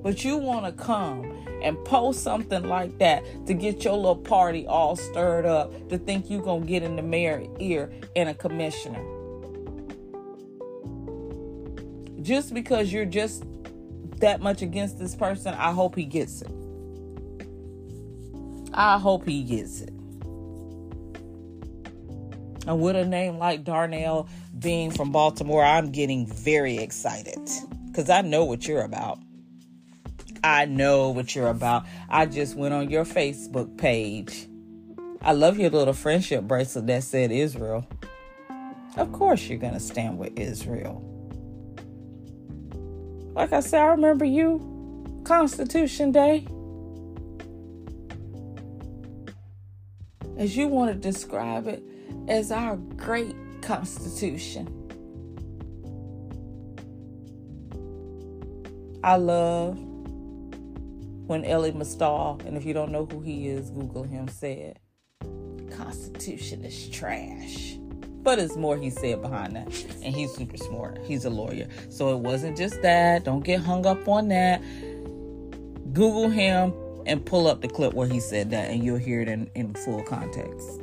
But 0.04 0.24
you 0.24 0.38
want 0.38 0.66
to 0.66 0.72
come 0.72 1.47
and 1.64 1.84
post 1.86 2.24
something 2.24 2.68
like 2.68 2.98
that 3.00 3.24
to 3.48 3.54
get 3.54 3.84
your 3.84 3.96
little 3.96 4.16
party 4.16 4.66
all 4.68 4.96
stirred 4.96 5.46
up 5.46 5.90
to 5.90 5.98
think 5.98 6.30
you're 6.30 6.42
going 6.42 6.62
to 6.62 6.68
get 6.68 6.84
in 6.84 6.96
the 6.96 7.02
mayor's 7.02 7.48
ear 7.60 7.92
and 8.16 8.30
a 8.30 8.34
commissioner. 8.34 9.04
Just 12.22 12.54
because 12.54 12.92
you're 12.92 13.06
just 13.06 13.44
that 14.18 14.42
much 14.42 14.62
against 14.62 15.00
this 15.00 15.16
person, 15.16 15.54
I 15.54 15.72
hope 15.72 15.96
he 15.96 16.06
gets 16.06 16.42
it. 16.42 16.52
I 18.74 19.00
hope 19.00 19.28
he 19.28 19.44
gets 19.44 19.82
it. 19.82 19.94
And 22.68 22.82
with 22.82 22.98
a 22.98 23.06
name 23.06 23.38
like 23.38 23.64
Darnell 23.64 24.28
being 24.60 24.92
from 24.92 25.12
Baltimore, 25.12 25.64
I'm 25.64 25.92
getting 25.92 26.28
very 26.28 26.78
excited 26.78 27.40
because 27.88 28.10
I 28.10 28.22
know 28.22 28.44
what 28.44 28.68
you're 28.68 28.84
about. 28.84 29.20
I 30.44 30.66
know 30.66 31.10
what 31.10 31.36
you're 31.36 31.50
about. 31.50 31.86
I 32.10 32.26
just 32.26 32.56
went 32.56 32.74
on 32.74 32.90
your 32.90 33.06
Facebook 33.06 33.78
page. 33.78 34.48
I 35.22 35.34
love 35.34 35.58
your 35.58 35.70
little 35.70 35.94
friendship 35.94 36.44
bracelet 36.44 36.88
that 36.88 37.04
said 37.04 37.32
Israel. 37.32 37.88
Of 38.96 39.12
course, 39.12 39.48
you're 39.48 39.60
going 39.60 39.74
to 39.74 39.80
stand 39.80 40.18
with 40.18 40.38
Israel. 40.40 41.04
Like 43.34 43.54
I 43.54 43.60
said, 43.60 43.82
I 43.82 43.88
remember 43.88 44.26
you, 44.26 45.22
Constitution 45.24 46.12
Day. 46.12 46.48
As 50.38 50.56
you 50.56 50.68
want 50.68 50.92
to 50.92 50.96
describe 50.96 51.68
it, 51.68 51.84
as 52.28 52.52
our 52.52 52.78
great 52.78 53.36
Constitution. 53.62 54.74
I 59.04 59.16
love 59.16 59.80
when 61.28 61.46
Elie 61.46 61.72
Mystal, 61.72 62.42
and 62.46 62.58
if 62.58 62.66
you 62.66 62.74
don't 62.74 62.92
know 62.92 63.06
who 63.06 63.20
he 63.20 63.48
is, 63.48 63.70
Google 63.70 64.04
him, 64.04 64.28
said, 64.28 64.80
Constitution 65.72 66.64
is 66.64 66.90
trash. 66.90 67.78
But 68.24 68.40
it's 68.40 68.56
more 68.56 68.78
he 68.78 68.90
said 68.90 69.22
behind 69.22 69.56
that. 69.56 69.68
And 70.04 70.16
he's 70.16 70.34
super 70.34 70.58
smart. 70.58 71.00
He's 71.06 71.26
a 71.26 71.30
lawyer. 71.30 71.68
So 71.90 72.10
it 72.10 72.20
wasn't 72.20 72.58
just 72.58 72.82
that. 72.82 73.24
Don't 73.24 73.44
get 73.44 73.62
hung 73.62 73.86
up 73.86 74.08
on 74.08 74.30
that. 74.30 74.62
Google 75.94 76.30
him 76.30 76.74
and 77.06 77.26
pull 77.26 77.48
up 77.48 77.62
the 77.62 77.68
clip 77.68 77.94
where 77.94 78.08
he 78.08 78.20
said 78.20 78.50
that, 78.52 78.70
and 78.70 78.84
you'll 78.84 78.98
hear 78.98 79.22
it 79.22 79.30
in, 79.30 79.50
in 79.56 79.74
full 79.74 80.04
context. 80.04 80.82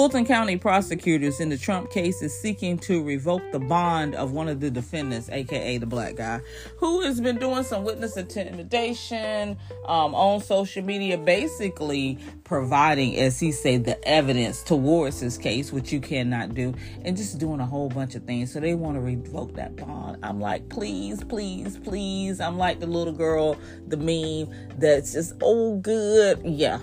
Fulton 0.00 0.24
County 0.24 0.56
prosecutors 0.56 1.40
in 1.40 1.50
the 1.50 1.58
Trump 1.58 1.90
case 1.90 2.22
is 2.22 2.34
seeking 2.40 2.78
to 2.78 3.04
revoke 3.04 3.42
the 3.52 3.58
bond 3.58 4.14
of 4.14 4.32
one 4.32 4.48
of 4.48 4.58
the 4.58 4.70
defendants, 4.70 5.28
aka 5.28 5.76
the 5.76 5.84
black 5.84 6.16
guy, 6.16 6.40
who 6.78 7.02
has 7.02 7.20
been 7.20 7.36
doing 7.36 7.62
some 7.62 7.84
witness 7.84 8.16
intimidation 8.16 9.58
um, 9.84 10.14
on 10.14 10.40
social 10.40 10.82
media, 10.82 11.18
basically 11.18 12.18
providing, 12.44 13.14
as 13.18 13.38
he 13.38 13.52
said, 13.52 13.84
the 13.84 14.02
evidence 14.08 14.62
towards 14.62 15.20
his 15.20 15.36
case, 15.36 15.70
which 15.70 15.92
you 15.92 16.00
cannot 16.00 16.54
do, 16.54 16.72
and 17.04 17.14
just 17.14 17.36
doing 17.36 17.60
a 17.60 17.66
whole 17.66 17.90
bunch 17.90 18.14
of 18.14 18.24
things. 18.24 18.50
So 18.54 18.58
they 18.58 18.72
want 18.72 18.96
to 18.96 19.02
revoke 19.02 19.54
that 19.56 19.76
bond. 19.76 20.16
I'm 20.22 20.40
like, 20.40 20.66
please, 20.70 21.22
please, 21.24 21.76
please. 21.76 22.40
I'm 22.40 22.56
like 22.56 22.80
the 22.80 22.86
little 22.86 23.12
girl, 23.12 23.54
the 23.86 23.98
meme 23.98 24.50
that's 24.78 25.12
just, 25.12 25.34
oh, 25.42 25.76
good. 25.76 26.40
Yeah, 26.42 26.80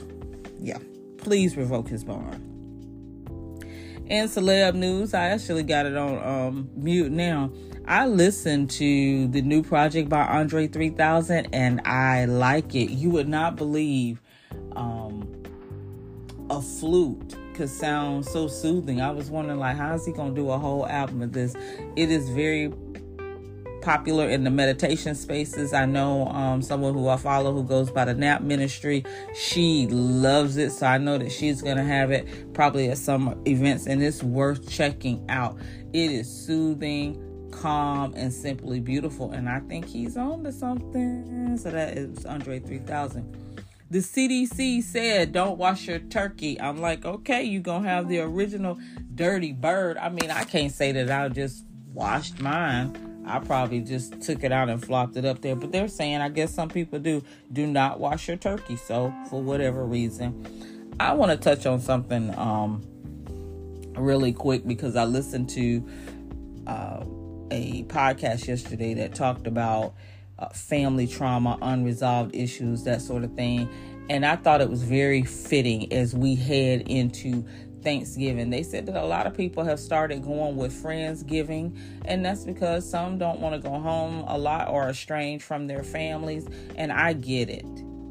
yeah. 0.60 0.78
Please 1.18 1.58
revoke 1.58 1.88
his 1.88 2.04
bond. 2.04 2.57
In 4.10 4.30
celeb 4.30 4.76
news, 4.76 5.14
I 5.14 5.26
actually 5.26 5.64
got 5.64 5.86
it 5.86 5.98
on 5.98 6.24
um, 6.26 6.70
mute 6.76 7.12
now. 7.12 7.52
I 7.86 8.06
listened 8.06 8.70
to 8.72 9.28
the 9.28 9.42
new 9.42 9.62
project 9.62 10.08
by 10.08 10.26
Andre 10.26 10.68
3000 10.68 11.48
and 11.52 11.82
I 11.84 12.24
like 12.24 12.74
it. 12.74 12.90
You 12.90 13.10
would 13.10 13.28
not 13.28 13.58
believe 13.58 14.22
um, 14.78 15.28
a 16.50 16.62
flute 16.62 17.36
could 17.54 17.70
sound 17.70 18.26
so 18.26 18.48
soothing. 18.48 19.02
I 19.02 19.12
was 19.12 19.30
wondering 19.30 19.60
like 19.60 19.76
how 19.76 19.94
is 19.96 20.06
he 20.06 20.14
going 20.14 20.34
to 20.34 20.42
do 20.42 20.52
a 20.52 20.58
whole 20.58 20.88
album 20.88 21.22
of 21.22 21.34
this? 21.34 21.54
It 21.98 22.10
is 22.10 22.30
very 22.30 22.72
popular 23.88 24.28
in 24.28 24.44
the 24.44 24.50
meditation 24.50 25.16
spaces. 25.16 25.72
I 25.72 25.86
know 25.86 26.28
um, 26.28 26.62
someone 26.62 26.94
who 26.94 27.08
I 27.08 27.16
follow 27.16 27.54
who 27.54 27.64
goes 27.64 27.90
by 27.90 28.04
the 28.04 28.14
Nap 28.14 28.42
Ministry. 28.42 29.06
She 29.34 29.88
loves 29.88 30.58
it, 30.58 30.72
so 30.72 30.88
I 30.88 30.98
know 30.98 31.18
that 31.18 31.32
she's 31.32 31.62
gonna 31.62 31.86
have 31.86 32.12
it 32.12 32.54
probably 32.54 32.90
at 32.90 32.98
some 32.98 33.42
events, 33.48 33.88
and 33.88 34.04
it's 34.04 34.22
worth 34.22 34.70
checking 34.70 35.26
out. 35.30 35.58
It 35.94 36.12
is 36.12 36.30
soothing, 36.30 37.50
calm, 37.54 38.14
and 38.18 38.34
simply 38.34 38.82
beautiful, 38.82 39.32
and 39.32 39.48
I 39.48 39.62
think 39.62 39.86
he's 39.86 40.18
on 40.18 40.44
to 40.44 40.52
something. 40.52 41.58
So 41.58 41.72
that 41.72 41.98
is 41.98 42.26
Andre 42.26 42.60
3000. 42.60 43.38
The 43.90 44.00
CDC 44.00 44.84
said 44.84 45.32
don't 45.32 45.58
wash 45.58 45.88
your 45.88 46.00
turkey. 46.00 46.60
I'm 46.60 46.82
like, 46.82 47.06
okay, 47.06 47.46
you 47.46 47.62
gonna 47.62 47.88
have 47.88 48.10
the 48.10 48.20
original 48.20 48.78
dirty 49.16 49.54
bird. 49.54 49.98
I 49.98 50.10
mean, 50.10 50.30
I 50.30 50.44
can't 50.44 50.74
say 50.74 50.92
that 50.92 51.10
I 51.10 51.30
just 51.30 51.64
washed 51.94 52.42
mine. 52.42 53.07
I 53.28 53.40
probably 53.40 53.82
just 53.82 54.22
took 54.22 54.44
it 54.44 54.52
out 54.52 54.70
and 54.70 54.84
flopped 54.84 55.18
it 55.18 55.26
up 55.26 55.42
there. 55.42 55.56
But 55.56 55.72
they're 55.72 55.88
saying, 55.88 56.22
I 56.22 56.30
guess 56.30 56.54
some 56.54 56.70
people 56.70 57.00
do, 57.00 57.24
do 57.52 57.68
not 57.68 58.00
wash 58.00 58.28
your 58.28 58.38
turkey. 58.38 58.78
So, 58.78 59.14
for 59.30 59.42
whatever 59.42 59.86
reason, 59.86 60.94
I 61.00 61.14
want 61.14 61.32
to 61.32 61.38
touch 61.38 61.66
on 61.66 61.80
something 61.80 62.36
um, 62.38 62.82
really 63.96 64.32
quick 64.32 64.66
because 64.66 64.96
I 64.96 65.06
listened 65.06 65.50
to 65.50 65.88
uh, 66.66 67.04
a 67.52 67.84
podcast 67.84 68.48
yesterday 68.48 68.94
that 68.96 69.14
talked 69.14 69.48
about 69.48 69.94
uh, 70.40 70.50
family 70.50 71.08
trauma, 71.08 71.58
unresolved 71.62 72.36
issues, 72.36 72.84
that 72.84 73.02
sort 73.02 73.24
of 73.24 73.34
thing. 73.34 73.70
And 74.10 74.26
I 74.26 74.38
thought 74.38 74.62
it 74.62 74.70
was 74.70 74.84
very 74.84 75.24
fitting 75.24 75.92
as 75.92 76.16
we 76.16 76.36
head 76.36 76.84
into 76.88 77.46
Thanksgiving. 77.88 78.50
They 78.50 78.64
said 78.64 78.86
that 78.88 79.02
a 79.02 79.06
lot 79.06 79.28
of 79.28 79.34
people 79.34 79.64
have 79.64 79.80
started 79.80 80.22
going 80.22 80.58
with 80.58 80.74
Friendsgiving, 80.74 81.80
and 82.04 82.26
that's 82.26 82.44
because 82.44 82.88
some 82.88 83.18
don't 83.18 83.40
want 83.40 83.56
to 83.56 83.62
go 83.62 83.80
home 83.80 84.26
a 84.28 84.38
lot 84.38 84.68
or 84.68 84.90
estranged 84.90 85.46
from 85.46 85.68
their 85.68 85.84
families. 85.84 86.46
And 86.76 86.92
I 86.92 87.14
get 87.14 87.50
it. 87.50 87.66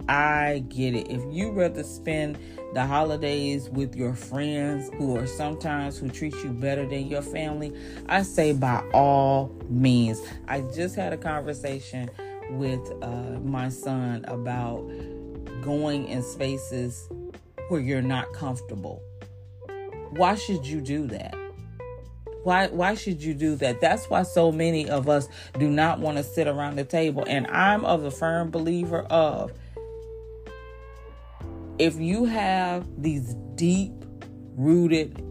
I 0.08 0.64
get 0.70 0.94
it. 0.94 1.10
If 1.10 1.20
you 1.30 1.50
rather 1.50 1.82
spend 1.82 2.38
the 2.72 2.86
holidays 2.86 3.68
with 3.68 3.94
your 3.94 4.14
friends 4.14 4.88
who 4.96 5.14
are 5.18 5.26
sometimes 5.26 5.98
who 5.98 6.08
treat 6.08 6.34
you 6.36 6.52
better 6.52 6.86
than 6.86 7.08
your 7.08 7.20
family, 7.20 7.70
I 8.08 8.22
say 8.22 8.54
by 8.54 8.82
all 8.94 9.54
means. 9.68 10.22
I 10.48 10.62
just 10.62 10.96
had 10.96 11.12
a 11.12 11.18
conversation 11.18 12.08
with 12.52 12.80
uh, 13.02 13.40
my 13.44 13.68
son 13.68 14.24
about 14.26 14.90
going 15.60 16.08
in 16.08 16.22
spaces 16.22 17.10
where 17.68 17.80
you're 17.82 18.00
not 18.00 18.32
comfortable 18.32 19.02
why 20.16 20.34
should 20.34 20.66
you 20.66 20.80
do 20.80 21.06
that? 21.08 21.34
Why 22.42 22.68
why 22.68 22.94
should 22.94 23.22
you 23.22 23.34
do 23.34 23.56
that? 23.56 23.80
That's 23.80 24.06
why 24.06 24.22
so 24.22 24.52
many 24.52 24.88
of 24.88 25.08
us 25.08 25.28
do 25.58 25.68
not 25.68 25.98
want 25.98 26.16
to 26.18 26.22
sit 26.22 26.46
around 26.46 26.76
the 26.76 26.84
table. 26.84 27.24
And 27.26 27.46
I'm 27.48 27.84
of 27.84 28.02
the 28.02 28.10
firm 28.10 28.50
believer 28.50 29.00
of 29.02 29.52
if 31.78 31.96
you 31.96 32.24
have 32.24 32.86
these 33.02 33.34
deep 33.56 33.92
rooted 34.56 35.22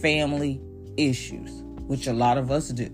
family 0.00 0.60
issues, 0.96 1.50
which 1.86 2.06
a 2.06 2.12
lot 2.12 2.38
of 2.38 2.50
us 2.50 2.68
do, 2.68 2.88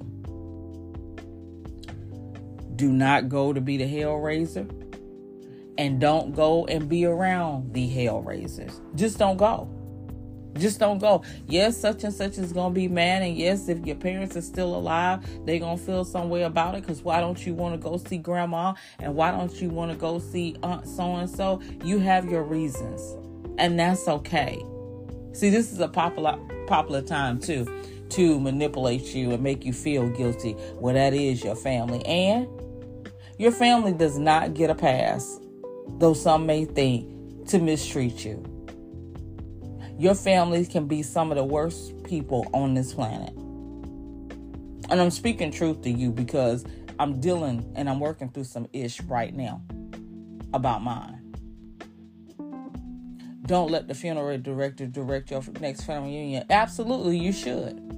do 2.76 2.92
not 2.92 3.28
go 3.28 3.52
to 3.52 3.60
be 3.60 3.76
the 3.76 3.86
hell 3.86 4.16
raiser 4.16 4.66
and 5.78 5.98
don't 6.00 6.34
go 6.34 6.66
and 6.66 6.88
be 6.88 7.06
around 7.06 7.72
the 7.72 7.88
hell 7.88 8.20
raisers. 8.20 8.80
Just 8.94 9.18
don't 9.18 9.38
go. 9.38 9.68
Just 10.58 10.80
don't 10.80 10.98
go. 10.98 11.22
Yes, 11.46 11.76
such 11.76 12.04
and 12.04 12.12
such 12.12 12.38
is 12.38 12.52
gonna 12.52 12.74
be 12.74 12.88
mad, 12.88 13.22
and 13.22 13.36
yes, 13.36 13.68
if 13.68 13.84
your 13.86 13.96
parents 13.96 14.36
are 14.36 14.42
still 14.42 14.74
alive, 14.74 15.24
they 15.46 15.58
gonna 15.58 15.76
feel 15.76 16.04
some 16.04 16.28
way 16.28 16.42
about 16.42 16.74
it. 16.74 16.86
Cause 16.86 17.02
why 17.02 17.20
don't 17.20 17.44
you 17.46 17.54
want 17.54 17.74
to 17.74 17.78
go 17.78 17.96
see 17.96 18.18
grandma, 18.18 18.74
and 18.98 19.14
why 19.14 19.30
don't 19.30 19.60
you 19.60 19.68
want 19.68 19.90
to 19.92 19.96
go 19.96 20.18
see 20.18 20.56
aunt 20.62 20.86
so 20.86 21.16
and 21.16 21.30
so? 21.30 21.60
You 21.84 21.98
have 21.98 22.28
your 22.28 22.42
reasons, 22.42 23.16
and 23.58 23.78
that's 23.78 24.08
okay. 24.08 24.62
See, 25.32 25.50
this 25.50 25.72
is 25.72 25.80
a 25.80 25.88
popular 25.88 26.38
popular 26.66 27.02
time 27.02 27.38
too 27.38 27.66
to 28.10 28.40
manipulate 28.40 29.14
you 29.14 29.30
and 29.30 29.42
make 29.42 29.64
you 29.64 29.72
feel 29.72 30.08
guilty. 30.08 30.56
Well, 30.74 30.94
that 30.94 31.14
is 31.14 31.44
your 31.44 31.54
family, 31.54 32.04
and 32.04 32.48
your 33.38 33.52
family 33.52 33.92
does 33.92 34.18
not 34.18 34.54
get 34.54 34.68
a 34.68 34.74
pass 34.74 35.40
though 35.98 36.14
some 36.14 36.46
may 36.46 36.64
think, 36.64 37.46
to 37.48 37.58
mistreat 37.58 38.24
you. 38.24 38.42
Your 40.00 40.14
family 40.14 40.64
can 40.64 40.86
be 40.86 41.02
some 41.02 41.30
of 41.30 41.36
the 41.36 41.44
worst 41.44 42.04
people 42.04 42.48
on 42.54 42.72
this 42.72 42.94
planet. 42.94 43.34
And 44.88 44.98
I'm 44.98 45.10
speaking 45.10 45.50
truth 45.50 45.82
to 45.82 45.90
you 45.90 46.10
because 46.10 46.64
I'm 46.98 47.20
dealing 47.20 47.70
and 47.76 47.86
I'm 47.86 48.00
working 48.00 48.30
through 48.30 48.44
some 48.44 48.66
ish 48.72 49.02
right 49.02 49.34
now 49.34 49.60
about 50.54 50.82
mine. 50.82 51.20
Don't 53.44 53.70
let 53.70 53.88
the 53.88 53.94
funeral 53.94 54.38
director 54.38 54.86
direct 54.86 55.30
your 55.30 55.42
next 55.60 55.82
family 55.82 56.12
reunion. 56.12 56.46
Absolutely, 56.48 57.18
you 57.18 57.30
should. 57.30 57.89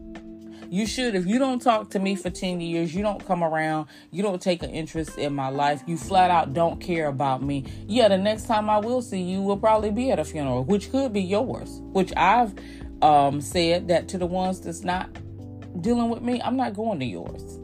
You 0.73 0.87
should. 0.87 1.15
If 1.15 1.27
you 1.27 1.39
don't 1.39 1.61
talk 1.61 1.91
to 1.91 1.99
me 1.99 2.17
for 2.17 2.31
10 2.31 2.63
years, 2.63 2.95
you 2.95 3.03
don't 3.03 3.23
come 3.27 3.45
around, 3.45 3.89
you 4.11 4.23
don't 4.23 4.41
take 4.41 4.63
an 4.63 4.71
interest 4.71 5.19
in 5.19 5.35
my 5.35 5.51
life, 5.51 5.83
you 5.87 5.99
flat 5.99 6.31
out 6.31 6.55
don't 6.55 6.81
care 6.81 7.09
about 7.09 7.43
me. 7.43 7.67
Yeah, 7.87 8.09
the 8.09 8.17
next 8.17 8.47
time 8.47 8.71
I 8.71 8.79
will 8.79 9.03
see 9.03 9.21
you 9.21 9.43
will 9.43 9.59
probably 9.59 9.91
be 9.91 10.11
at 10.11 10.19
a 10.19 10.25
funeral, 10.25 10.65
which 10.65 10.91
could 10.91 11.13
be 11.13 11.21
yours. 11.21 11.83
Which 11.93 12.11
I've 12.17 12.55
um, 13.03 13.43
said 13.43 13.89
that 13.89 14.09
to 14.09 14.19
the 14.19 14.25
ones 14.25 14.63
that's 14.63 14.83
not 14.83 15.11
dealing 15.83 16.09
with 16.09 16.23
me, 16.23 16.41
I'm 16.41 16.57
not 16.57 16.73
going 16.73 17.01
to 17.01 17.05
yours. 17.05 17.59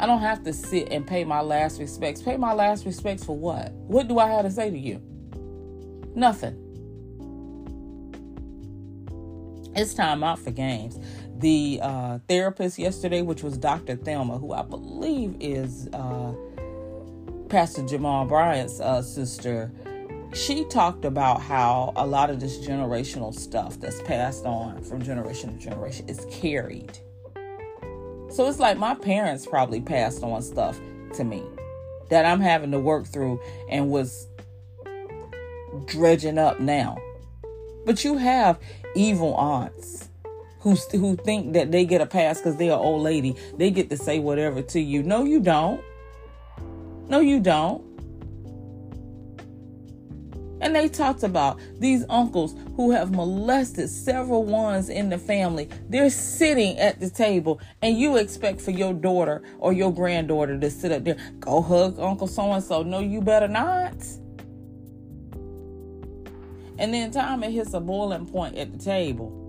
I 0.00 0.06
don't 0.06 0.20
have 0.20 0.42
to 0.44 0.54
sit 0.54 0.90
and 0.90 1.06
pay 1.06 1.24
my 1.24 1.42
last 1.42 1.78
respects. 1.78 2.22
Pay 2.22 2.38
my 2.38 2.54
last 2.54 2.86
respects 2.86 3.22
for 3.22 3.36
what? 3.36 3.70
What 3.72 4.08
do 4.08 4.18
I 4.18 4.30
have 4.30 4.46
to 4.46 4.50
say 4.50 4.70
to 4.70 4.78
you? 4.78 5.02
Nothing. 6.14 6.67
It's 9.78 9.94
time 9.94 10.24
out 10.24 10.40
for 10.40 10.50
games. 10.50 10.98
The 11.38 11.78
uh, 11.80 12.18
therapist 12.28 12.80
yesterday, 12.80 13.22
which 13.22 13.44
was 13.44 13.56
Dr. 13.56 13.94
Thelma, 13.94 14.36
who 14.36 14.52
I 14.52 14.62
believe 14.62 15.36
is 15.38 15.86
uh, 15.92 16.34
Pastor 17.48 17.86
Jamal 17.86 18.24
Bryant's 18.24 18.80
uh, 18.80 19.02
sister, 19.02 19.70
she 20.34 20.64
talked 20.64 21.04
about 21.04 21.40
how 21.40 21.92
a 21.94 22.04
lot 22.04 22.28
of 22.28 22.40
this 22.40 22.58
generational 22.58 23.32
stuff 23.32 23.78
that's 23.78 24.02
passed 24.02 24.44
on 24.44 24.82
from 24.82 25.00
generation 25.00 25.56
to 25.56 25.64
generation 25.64 26.08
is 26.08 26.26
carried. 26.28 26.98
So 28.30 28.48
it's 28.48 28.58
like 28.58 28.78
my 28.78 28.96
parents 28.96 29.46
probably 29.46 29.80
passed 29.80 30.24
on 30.24 30.42
stuff 30.42 30.76
to 31.14 31.22
me 31.22 31.44
that 32.10 32.24
I'm 32.24 32.40
having 32.40 32.72
to 32.72 32.80
work 32.80 33.06
through 33.06 33.40
and 33.70 33.90
was 33.90 34.26
dredging 35.86 36.36
up 36.36 36.58
now. 36.58 36.98
But 37.86 38.04
you 38.04 38.18
have 38.18 38.58
evil 38.94 39.34
aunts 39.34 40.08
who 40.60 40.74
who 40.92 41.16
think 41.16 41.52
that 41.52 41.70
they 41.70 41.84
get 41.84 42.00
a 42.00 42.06
pass 42.06 42.38
because 42.38 42.56
they're 42.56 42.72
an 42.72 42.78
old 42.78 43.02
lady. 43.02 43.36
They 43.56 43.70
get 43.70 43.90
to 43.90 43.96
say 43.96 44.18
whatever 44.18 44.62
to 44.62 44.80
you. 44.80 45.02
No, 45.02 45.24
you 45.24 45.40
don't. 45.40 45.80
No, 47.08 47.20
you 47.20 47.40
don't. 47.40 47.88
And 50.60 50.74
they 50.74 50.88
talked 50.88 51.22
about 51.22 51.60
these 51.78 52.04
uncles 52.08 52.54
who 52.74 52.90
have 52.90 53.12
molested 53.12 53.88
several 53.88 54.44
ones 54.44 54.88
in 54.88 55.08
the 55.08 55.18
family. 55.18 55.68
They're 55.88 56.10
sitting 56.10 56.78
at 56.78 56.98
the 57.00 57.08
table, 57.08 57.60
and 57.80 57.96
you 57.96 58.16
expect 58.16 58.60
for 58.60 58.72
your 58.72 58.92
daughter 58.92 59.42
or 59.58 59.72
your 59.72 59.92
granddaughter 59.92 60.58
to 60.58 60.70
sit 60.70 60.90
up 60.90 61.04
there, 61.04 61.16
go 61.38 61.62
hug 61.62 61.98
Uncle 62.00 62.26
so 62.26 62.52
and 62.52 62.62
so. 62.62 62.82
No, 62.82 62.98
you 62.98 63.20
better 63.20 63.48
not. 63.48 63.94
And 66.78 66.94
then 66.94 67.10
time 67.10 67.42
it 67.42 67.50
hits 67.50 67.74
a 67.74 67.80
boiling 67.80 68.26
point 68.26 68.56
at 68.56 68.72
the 68.72 68.78
table. 68.78 69.44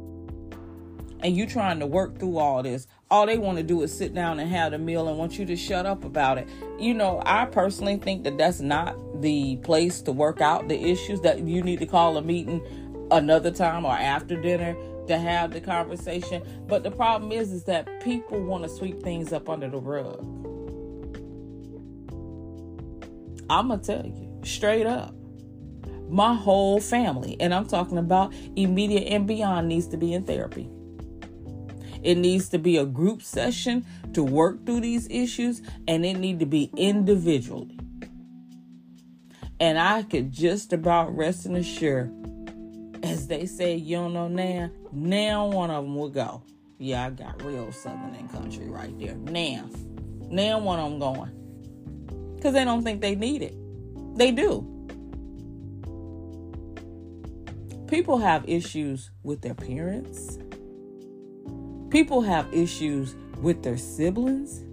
And 1.21 1.36
you 1.36 1.45
trying 1.45 1.80
to 1.80 1.86
work 1.86 2.17
through 2.17 2.38
all 2.38 2.63
this. 2.63 2.88
All 3.12 3.25
they 3.25 3.38
want 3.38 3.58
to 3.58 3.63
do 3.63 3.82
is 3.82 3.95
sit 3.95 4.13
down 4.13 4.39
and 4.39 4.49
have 4.49 4.71
the 4.71 4.77
meal 4.77 5.08
and 5.08 5.17
want 5.17 5.38
you 5.38 5.45
to 5.45 5.56
shut 5.56 5.86
up 5.86 6.04
about 6.04 6.38
it. 6.38 6.47
You 6.80 6.93
know, 6.93 7.21
I 7.25 7.45
personally 7.45 7.97
think 7.97 8.23
that 8.23 8.38
that's 8.38 8.62
not 8.62 9.21
the 9.21 9.58
place 9.58 10.01
to 10.04 10.12
work 10.12 10.41
out 10.41 10.69
the 10.69 10.82
issues 10.82 11.21
that 11.21 11.39
you 11.39 11.62
need 11.62 11.80
to 11.80 11.86
call 11.86 12.17
a 12.17 12.21
meeting 12.21 12.62
another 13.12 13.51
time 13.51 13.86
or 13.86 13.93
after 13.93 14.39
dinner 14.39 14.75
to 15.08 15.17
have 15.17 15.51
the 15.51 15.60
conversation. 15.60 16.41
But 16.67 16.84
the 16.84 16.91
problem 16.91 17.32
is 17.32 17.51
is 17.51 17.65
that 17.65 18.01
people 18.01 18.41
want 18.41 18.63
to 18.63 18.69
sweep 18.69 19.01
things 19.04 19.34
up 19.34 19.49
under 19.49 19.69
the 19.69 19.80
rug. 19.80 20.19
I'm 23.49 23.69
to 23.69 23.77
tell 23.77 24.06
you 24.06 24.41
straight 24.43 24.86
up 24.86 25.15
my 26.10 26.34
whole 26.34 26.80
family, 26.80 27.38
and 27.39 27.54
I'm 27.54 27.65
talking 27.65 27.98
about 27.98 28.34
immediate 28.56 29.08
and 29.12 29.28
beyond, 29.28 29.67
needs 29.67 29.88
to 29.88 29.98
be 29.98 30.13
in 30.13 30.24
therapy. 30.24 30.69
It 32.02 32.15
needs 32.15 32.50
to 32.50 32.58
be 32.58 32.78
a 32.78 32.86
group 32.86 33.22
session 33.22 33.86
to 34.13 34.24
work 34.24 34.65
through 34.65 34.82
these 34.82 35.08
issues, 35.10 35.62
and 35.88 36.06
it 36.06 36.17
need 36.17 36.39
to 36.39 36.45
be 36.45 36.72
individually. 36.76 37.78
And 39.60 39.78
I 39.78 40.04
could 40.04 40.32
just 40.32 40.72
about 40.72 41.15
rest 41.15 41.45
and 41.45 41.58
assure, 41.58 42.10
as 43.04 43.28
they 43.28 43.45
say, 43.45 43.76
you 43.76 43.98
don't 43.98 44.13
know 44.13 44.30
now, 44.30 44.72
now 44.93 45.48
one 45.48 45.69
of 45.69 45.84
them 45.84 45.95
will 45.95 46.10
go. 46.10 46.43
Yeah, 46.78 47.08
I 47.08 47.10
got 47.10 47.43
real 47.43 47.72
southern 47.74 48.15
and 48.15 48.32
country 48.32 48.69
right 48.69 48.98
there. 48.98 49.15
Now, 49.15 49.69
now 50.30 50.60
one 50.60 50.80
of 50.80 50.89
them 50.89 51.00
going. 51.00 52.36
Because 52.36 52.54
they 52.54 52.63
don't 52.63 52.84
think 52.84 53.02
they 53.02 53.15
need 53.15 53.41
it. 53.41 53.54
They 54.15 54.32
do. 54.32 54.79
People 57.89 58.19
have 58.19 58.47
issues 58.47 59.10
with 59.23 59.41
their 59.41 59.56
parents. 59.56 60.38
People 61.89 62.21
have 62.21 62.54
issues 62.54 63.15
with 63.41 63.63
their 63.63 63.78
siblings. 63.78 64.63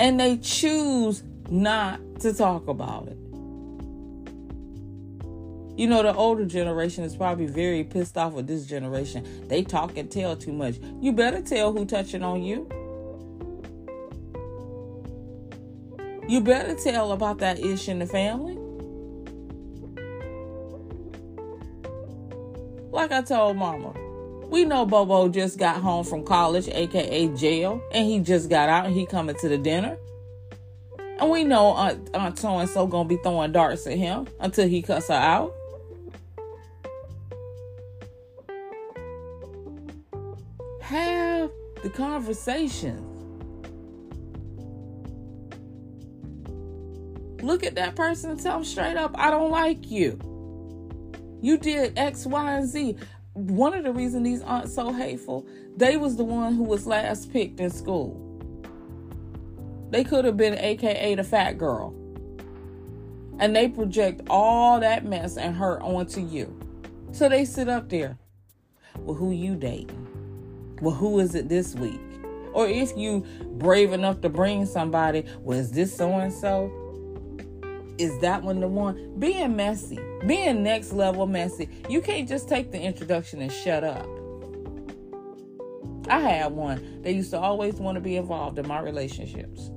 And 0.00 0.18
they 0.18 0.36
choose 0.38 1.22
not 1.48 2.00
to 2.20 2.34
talk 2.34 2.66
about 2.66 3.06
it. 3.06 3.16
You 5.78 5.86
know, 5.86 6.02
the 6.02 6.14
older 6.14 6.46
generation 6.46 7.04
is 7.04 7.14
probably 7.14 7.46
very 7.46 7.84
pissed 7.84 8.16
off 8.18 8.32
with 8.32 8.48
this 8.48 8.66
generation. 8.66 9.46
They 9.46 9.62
talk 9.62 9.96
and 9.96 10.10
tell 10.10 10.34
too 10.34 10.52
much. 10.52 10.78
You 11.00 11.12
better 11.12 11.40
tell 11.40 11.72
who 11.72 11.84
touching 11.84 12.24
on 12.24 12.42
you. 12.42 12.68
You 16.28 16.40
better 16.40 16.74
tell 16.74 17.12
about 17.12 17.38
that 17.38 17.60
issue 17.60 17.92
in 17.92 18.00
the 18.00 18.06
family. 18.06 18.55
Like 23.08 23.22
I 23.22 23.22
told 23.22 23.56
mama, 23.56 23.92
we 24.48 24.64
know 24.64 24.84
Bobo 24.84 25.28
just 25.28 25.60
got 25.60 25.80
home 25.80 26.04
from 26.04 26.24
college, 26.24 26.66
aka 26.66 27.28
jail, 27.36 27.80
and 27.92 28.04
he 28.04 28.18
just 28.18 28.50
got 28.50 28.68
out 28.68 28.86
and 28.86 28.96
he 28.96 29.06
coming 29.06 29.36
to 29.36 29.48
the 29.48 29.56
dinner. 29.56 29.96
And 31.20 31.30
we 31.30 31.44
know 31.44 31.68
Aunt, 31.68 32.36
so 32.36 32.58
and 32.58 32.68
so 32.68 32.84
gonna 32.88 33.08
be 33.08 33.16
throwing 33.18 33.52
darts 33.52 33.86
at 33.86 33.96
him 33.96 34.26
until 34.40 34.66
he 34.66 34.82
cuss 34.82 35.06
her 35.06 35.14
out. 35.14 35.54
Have 40.80 41.52
the 41.84 41.90
conversation. 41.90 43.06
Look 47.40 47.62
at 47.62 47.76
that 47.76 47.94
person 47.94 48.32
and 48.32 48.42
tell 48.42 48.54
them 48.54 48.64
straight 48.64 48.96
up, 48.96 49.14
I 49.16 49.30
don't 49.30 49.52
like 49.52 49.92
you. 49.92 50.18
You 51.46 51.56
did 51.56 51.96
X, 51.96 52.26
Y, 52.26 52.52
and 52.54 52.66
Z. 52.66 52.96
One 53.34 53.72
of 53.72 53.84
the 53.84 53.92
reasons 53.92 54.24
these 54.24 54.42
aren't 54.42 54.68
so 54.68 54.92
hateful, 54.92 55.46
they 55.76 55.96
was 55.96 56.16
the 56.16 56.24
one 56.24 56.56
who 56.56 56.64
was 56.64 56.88
last 56.88 57.32
picked 57.32 57.60
in 57.60 57.70
school. 57.70 58.20
They 59.90 60.02
could 60.02 60.24
have 60.24 60.36
been 60.36 60.58
AKA 60.58 61.14
the 61.14 61.22
fat 61.22 61.56
girl. 61.56 61.94
And 63.38 63.54
they 63.54 63.68
project 63.68 64.22
all 64.28 64.80
that 64.80 65.04
mess 65.04 65.36
and 65.36 65.54
hurt 65.54 65.82
onto 65.82 66.20
you. 66.20 66.52
So 67.12 67.28
they 67.28 67.44
sit 67.44 67.68
up 67.68 67.90
there. 67.90 68.18
Well, 68.98 69.14
who 69.14 69.30
you 69.30 69.54
dating? 69.54 70.78
Well, 70.82 70.96
who 70.96 71.20
is 71.20 71.36
it 71.36 71.48
this 71.48 71.76
week? 71.76 72.00
Or 72.54 72.66
if 72.66 72.96
you 72.96 73.24
brave 73.52 73.92
enough 73.92 74.20
to 74.22 74.28
bring 74.28 74.66
somebody, 74.66 75.24
was 75.42 75.70
this 75.70 75.96
so 75.96 76.10
and 76.10 76.32
so? 76.32 76.85
Is 77.98 78.18
that 78.20 78.42
one 78.42 78.60
the 78.60 78.68
one? 78.68 79.18
Being 79.18 79.56
messy, 79.56 79.98
being 80.26 80.62
next 80.62 80.92
level 80.92 81.26
messy. 81.26 81.68
You 81.88 82.00
can't 82.00 82.28
just 82.28 82.48
take 82.48 82.72
the 82.72 82.80
introduction 82.80 83.40
and 83.40 83.52
shut 83.52 83.84
up. 83.84 84.06
I 86.08 86.20
had 86.20 86.52
one. 86.52 87.02
They 87.02 87.12
used 87.12 87.30
to 87.30 87.38
always 87.38 87.74
want 87.74 87.96
to 87.96 88.00
be 88.00 88.16
involved 88.16 88.58
in 88.58 88.68
my 88.68 88.80
relationships. 88.80 89.70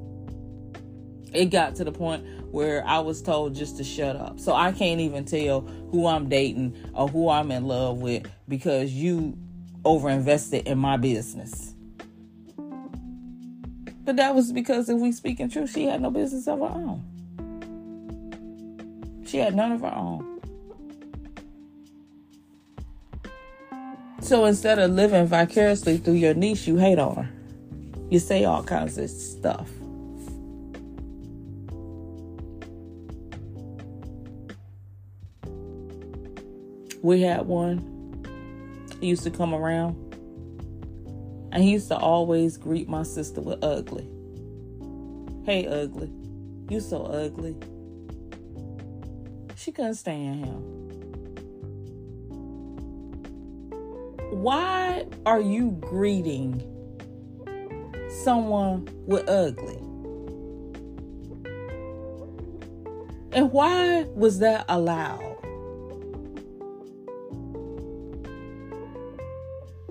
It 1.34 1.46
got 1.46 1.76
to 1.76 1.84
the 1.84 1.92
point 1.92 2.26
where 2.52 2.86
I 2.86 3.00
was 3.00 3.22
told 3.22 3.56
just 3.56 3.78
to 3.78 3.84
shut 3.84 4.16
up. 4.16 4.40
So 4.40 4.54
I 4.54 4.72
can't 4.72 5.00
even 5.00 5.26
tell 5.26 5.62
who 5.62 6.08
I'm 6.08 6.30
dating 6.30 6.76
or 6.94 7.08
who 7.08 7.30
I'm 7.30 7.52
in 7.52 7.66
love 7.66 8.00
with 8.00 8.28
because 8.48 8.92
you 8.92 9.38
overinvested 9.84 10.64
in 10.64 10.78
my 10.78 10.98
business. 10.98 11.74
But 14.04 14.16
that 14.16 14.34
was 14.34 14.52
because 14.52 14.90
if 14.90 15.00
we 15.00 15.12
speak 15.12 15.40
in 15.40 15.50
truth, 15.50 15.72
she 15.72 15.86
had 15.86 16.02
no 16.02 16.10
business 16.10 16.48
of 16.48 16.60
her 16.60 16.66
own. 16.66 17.19
She 19.30 19.38
had 19.38 19.54
none 19.54 19.72
of 19.72 19.82
her 19.82 19.94
own. 19.94 20.42
So 24.22 24.46
instead 24.46 24.80
of 24.80 24.90
living 24.90 25.28
vicariously 25.28 25.98
through 25.98 26.16
your 26.16 26.34
niece, 26.34 26.66
you 26.66 26.78
hate 26.78 26.98
on 26.98 27.16
her. 27.16 27.30
You 28.10 28.18
say 28.18 28.46
all 28.46 28.64
kinds 28.64 28.98
of 28.98 29.08
stuff. 29.08 29.70
We 37.04 37.22
had 37.22 37.46
one. 37.46 38.26
He 39.00 39.08
used 39.08 39.24
to 39.26 39.32
come 39.32 39.54
around. 39.54 39.96
And 41.52 41.62
he 41.62 41.74
used 41.74 41.90
to 41.90 41.98
always 41.98 42.58
greet 42.58 42.90
my 42.90 43.04
sister 43.04 43.42
with 43.42 43.64
ugly. 43.64 44.10
Hey, 45.46 45.68
ugly. 45.68 46.12
You 46.68 46.80
so 46.80 47.04
ugly. 47.04 47.56
She 49.70 49.74
couldn't 49.74 49.94
stand 49.94 50.46
him. 50.46 50.62
Why 54.32 55.06
are 55.28 55.40
you 55.40 55.78
greeting 55.80 56.64
someone 58.24 58.90
with 59.06 59.30
ugly? 59.30 59.78
And 63.32 63.52
why 63.52 64.08
was 64.16 64.40
that 64.40 64.66
allowed? 64.68 65.36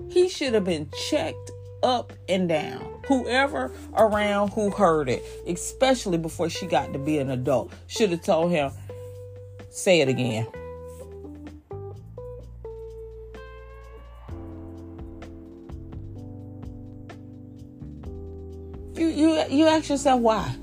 He 0.09 0.27
should 0.27 0.55
have 0.55 0.65
been 0.65 0.89
checked 1.09 1.51
up 1.83 2.11
and 2.27 2.49
down. 2.49 2.99
Whoever 3.07 3.71
around 3.95 4.49
who 4.49 4.71
heard 4.71 5.07
it, 5.07 5.23
especially 5.47 6.17
before 6.17 6.49
she 6.49 6.65
got 6.65 6.91
to 6.91 6.99
be 6.99 7.17
an 7.17 7.29
adult, 7.29 7.71
should 7.87 8.09
have 8.09 8.23
told 8.23 8.51
him, 8.51 8.73
say 9.69 10.01
it 10.01 10.09
again. 10.09 10.47
You 18.95 19.07
you 19.07 19.43
you 19.49 19.65
ask 19.65 19.89
yourself 19.89 20.21
why? 20.21 20.55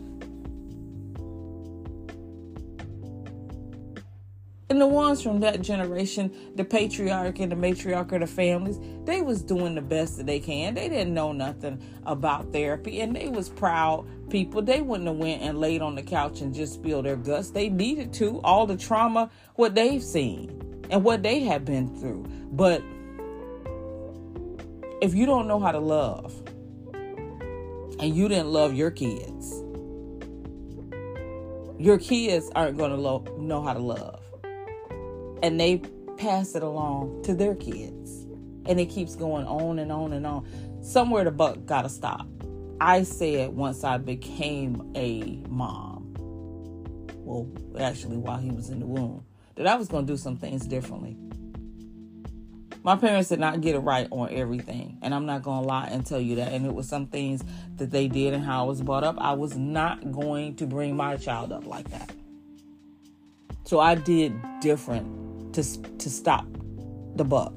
And 4.77 4.83
the 4.83 4.87
ones 4.87 5.23
from 5.23 5.41
that 5.41 5.63
generation, 5.63 6.31
the 6.55 6.63
patriarch 6.63 7.39
and 7.39 7.51
the 7.51 7.57
matriarch 7.57 8.13
of 8.13 8.21
the 8.21 8.27
families, 8.27 8.79
they 9.07 9.23
was 9.23 9.41
doing 9.41 9.75
the 9.75 9.81
best 9.81 10.19
that 10.19 10.27
they 10.27 10.39
can. 10.39 10.75
They 10.75 10.91
didn't 10.91 11.15
know 11.15 11.33
nothing 11.33 11.83
about 12.05 12.53
therapy, 12.53 13.01
and 13.01 13.17
they 13.17 13.29
was 13.31 13.49
proud 13.49 14.05
people. 14.29 14.61
They 14.61 14.83
wouldn't 14.83 15.09
have 15.09 15.17
went 15.17 15.41
and 15.41 15.59
laid 15.59 15.81
on 15.81 15.95
the 15.95 16.03
couch 16.03 16.43
and 16.43 16.55
just 16.55 16.75
spilled 16.75 17.07
their 17.07 17.17
guts. 17.17 17.53
They 17.53 17.71
needed 17.71 18.13
to. 18.15 18.39
All 18.45 18.67
the 18.67 18.77
trauma, 18.77 19.31
what 19.55 19.75
they've 19.75 20.03
seen 20.03 20.85
and 20.91 21.03
what 21.03 21.23
they 21.23 21.41
have 21.41 21.65
been 21.65 21.99
through. 21.99 22.27
But 22.53 22.83
if 25.01 25.15
you 25.15 25.25
don't 25.25 25.49
know 25.49 25.59
how 25.59 25.73
to 25.73 25.81
love, 25.81 26.35
and 26.93 28.15
you 28.15 28.29
didn't 28.29 28.49
love 28.49 28.75
your 28.75 28.91
kids, 28.91 29.55
your 31.79 31.97
kids 31.97 32.51
aren't 32.55 32.77
going 32.77 32.91
to 32.91 32.99
lo- 32.99 33.25
know 33.39 33.63
how 33.63 33.73
to 33.73 33.81
love 33.81 34.21
and 35.43 35.61
they 35.61 35.79
pass 36.19 36.55
it 36.55 36.63
along 36.63 37.23
to 37.25 37.35
their 37.35 37.55
kids. 37.55 38.27
And 38.67 38.81
it 38.81 38.87
keeps 38.87 39.15
going 39.15 39.47
on 39.47 39.79
and 39.79 39.93
on 39.93 40.13
and 40.13 40.27
on. 40.27 40.47
Somewhere 40.83 41.25
the 41.25 41.31
buck 41.31 41.65
got 41.67 41.83
to 41.83 41.89
stop. 41.89 42.27
I 42.81 43.05
said 43.05 43.51
once 43.51 43.85
I 43.85 43.99
became 43.99 44.93
a 44.95 45.43
mom, 45.49 46.15
well, 47.19 47.49
actually, 47.79 48.17
while 48.17 48.39
he 48.39 48.51
was 48.51 48.71
in 48.71 48.81
the 48.81 48.87
womb, 48.87 49.25
that 49.55 49.67
I 49.67 49.77
was 49.77 49.89
going 49.89 50.07
to 50.07 50.13
do 50.13 50.17
some 50.17 50.37
things 50.37 50.67
differently. 50.67 51.17
My 52.83 52.95
parents 52.95 53.31
did 53.31 53.41
not 53.41 53.63
get 53.63 53.75
it 53.75 53.81
right 53.81 54.07
on 54.13 54.31
everything, 54.31 54.99
and 55.03 55.13
I'm 55.13 55.27
not 55.27 55.43
going 55.43 55.63
to 55.63 55.67
lie 55.67 55.89
and 55.91 56.07
tell 56.07 56.21
you 56.21 56.37
that. 56.37 56.53
And 56.53 56.65
it 56.65 56.73
was 56.73 56.89
some 56.89 57.07
things 57.07 57.43
that 57.79 57.91
they 57.91 58.07
did 58.07 58.33
and 58.33 58.45
how 58.45 58.65
I 58.65 58.69
was 58.69 58.81
brought 58.81 59.03
up. 59.03 59.17
I 59.19 59.33
was 59.33 59.57
not 59.57 60.13
going 60.13 60.55
to 60.57 60.67
bring 60.67 60.95
my 60.95 61.17
child 61.17 61.51
up 61.51 61.67
like 61.67 61.91
that. 61.91 62.13
So 63.65 63.81
I 63.81 63.97
did 63.97 64.33
different 64.61 65.26
to, 65.57 65.81
to 65.81 66.11
stop 66.11 66.47
the 67.17 67.25
buck. 67.25 67.55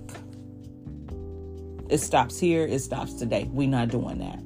It 1.89 1.97
stops 1.97 2.39
here, 2.39 2.65
it 2.65 2.79
stops 2.79 3.13
today. 3.13 3.49
We're 3.51 3.67
not 3.67 3.89
doing 3.89 4.19
that. 4.19 4.39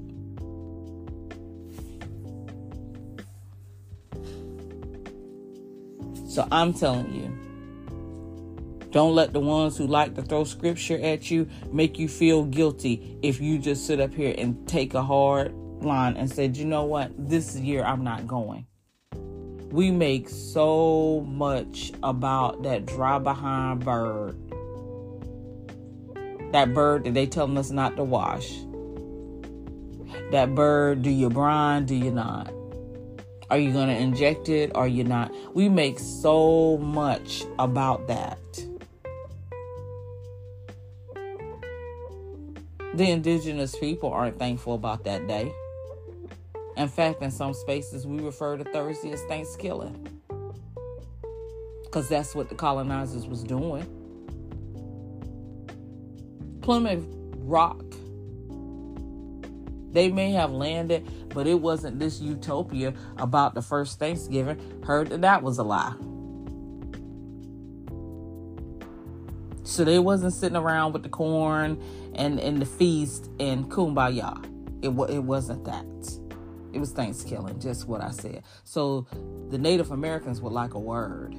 So 6.30 6.48
I'm 6.52 6.74
telling 6.74 7.14
you, 7.14 8.90
don't 8.90 9.14
let 9.14 9.34
the 9.34 9.40
ones 9.40 9.78
who 9.78 9.86
like 9.86 10.16
to 10.16 10.24
throw 10.24 10.46
scripture 10.46 11.00
at 11.04 11.30
you 11.30 11.48
make 11.72 12.00
you 12.00 12.08
feel 12.08 12.46
guilty 12.46 13.20
if 13.22 13.40
you 13.40 13.60
just 13.60 13.86
sit 13.86 14.00
up 14.00 14.16
here 14.16 14.34
and 14.36 14.68
take 14.68 14.96
a 14.96 15.04
hard 15.04 15.54
line 15.82 16.18
and 16.18 16.28
said, 16.32 16.58
you 16.58 16.66
know 16.66 16.86
what, 16.86 17.12
this 17.18 17.56
year 17.56 17.84
I'm 17.84 18.04
not 18.04 18.26
going 18.26 18.66
we 19.74 19.90
make 19.90 20.30
so 20.30 21.26
much 21.28 21.92
about 22.04 22.62
that 22.62 22.86
dry 22.86 23.18
behind 23.18 23.84
bird. 23.84 24.38
That 26.52 26.76
bird 26.76 27.06
that 27.06 27.16
they 27.16 27.26
telling 27.26 27.58
us 27.58 27.72
not 27.72 27.96
to 27.96 28.04
wash. 28.04 28.54
That 30.30 30.54
bird, 30.54 31.02
do 31.02 31.10
you 31.10 31.28
brine, 31.28 31.88
do 31.88 31.96
you 31.96 32.12
not? 32.12 32.54
Are 33.50 33.58
you 33.58 33.74
going 33.74 33.88
to 33.88 33.96
inject 33.96 34.48
it 34.48 34.72
or 34.76 34.88
you 34.88 35.06
not? 35.06 35.34
We 35.56 35.70
make 35.70 35.98
so 35.98 36.78
much 36.78 37.44
about 37.58 38.08
that. 38.08 38.38
The 42.94 43.10
indigenous 43.10 43.76
people 43.76 44.14
aren't 44.14 44.38
thankful 44.38 44.76
about 44.76 45.04
that 45.06 45.28
day. 45.28 45.52
In 46.76 46.88
fact, 46.88 47.22
in 47.22 47.32
some 47.32 47.54
spaces, 47.54 48.08
we 48.08 48.20
refer 48.20 48.58
to 48.58 48.64
Thursday 48.64 49.12
as 49.12 49.22
Thanksgiving 49.24 50.22
because 51.94 52.10
that's 52.10 52.34
what 52.34 52.50
the 52.50 52.56
colonizers 52.56 53.28
was 53.28 53.44
doing. 53.44 53.86
Plymouth 56.62 57.06
Rock, 57.38 57.84
they 59.92 60.10
may 60.10 60.32
have 60.32 60.52
landed, 60.52 61.08
but 61.30 61.46
it 61.46 61.60
wasn't 61.60 62.00
this 62.00 62.20
utopia 62.20 62.96
about 63.18 63.54
the 63.54 63.62
first 63.62 64.00
Thanksgiving. 64.00 64.82
Heard 64.84 65.10
that 65.10 65.22
that 65.22 65.44
was 65.44 65.60
a 65.60 65.64
lie. 65.64 65.94
So 69.64 69.84
they 69.84 70.00
wasn't 70.00 70.34
sitting 70.34 70.58
around 70.58 70.94
with 70.94 71.04
the 71.04 71.10
corn 71.10 71.80
and, 72.16 72.40
and 72.40 72.60
the 72.60 72.66
feast 72.66 73.30
and 73.40 73.70
kumbaya. 73.70 74.44
It, 74.82 74.90
it 75.12 75.24
wasn't 75.24 75.64
that. 75.66 76.23
It 76.74 76.80
was 76.80 76.92
Thanksgiving, 76.92 77.60
just 77.60 77.88
what 77.88 78.02
I 78.02 78.10
said. 78.10 78.44
So 78.64 79.06
the 79.50 79.60
Native 79.60 79.92
Americans 79.92 80.42
would 80.42 80.54
like 80.54 80.74
a 80.74 80.80
word. 80.80 81.36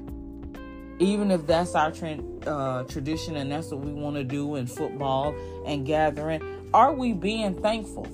Even 1.00 1.32
if 1.32 1.44
that's 1.44 1.74
our 1.74 1.90
tra- 1.90 2.22
uh, 2.46 2.84
tradition 2.84 3.34
and 3.34 3.50
that's 3.50 3.72
what 3.72 3.80
we 3.80 3.92
want 3.92 4.14
to 4.14 4.22
do 4.22 4.54
in 4.54 4.68
football 4.68 5.34
and 5.66 5.84
gathering, 5.84 6.70
are 6.72 6.92
we 6.92 7.12
being 7.12 7.60
thankful? 7.60 8.06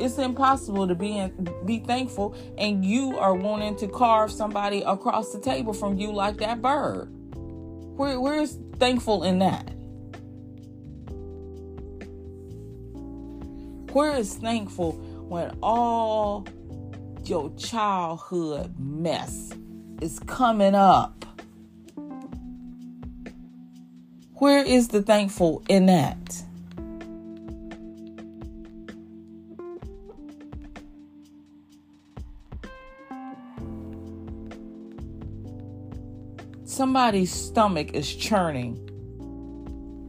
It's 0.00 0.18
impossible 0.18 0.88
to 0.88 0.94
be 0.96 1.16
in, 1.16 1.48
be 1.64 1.78
thankful, 1.78 2.34
and 2.56 2.84
you 2.84 3.16
are 3.16 3.34
wanting 3.34 3.76
to 3.76 3.86
carve 3.86 4.32
somebody 4.32 4.82
across 4.82 5.32
the 5.32 5.40
table 5.40 5.72
from 5.72 5.98
you 5.98 6.12
like 6.12 6.38
that 6.38 6.60
bird. 6.60 7.08
Where, 7.96 8.20
where's 8.20 8.58
thankful 8.78 9.22
in 9.22 9.38
that? 9.38 9.70
Where 13.92 14.16
is 14.16 14.34
thankful 14.34 15.04
when 15.28 15.56
all 15.62 16.46
your 17.24 17.54
childhood 17.56 18.74
mess 18.78 19.52
is 20.00 20.18
coming 20.20 20.74
up. 20.74 21.26
Where 24.36 24.64
is 24.64 24.88
the 24.88 25.02
thankful 25.02 25.62
in 25.68 25.86
that? 25.86 26.42
Somebody's 36.64 37.32
stomach 37.32 37.92
is 37.92 38.14
churning 38.14 38.87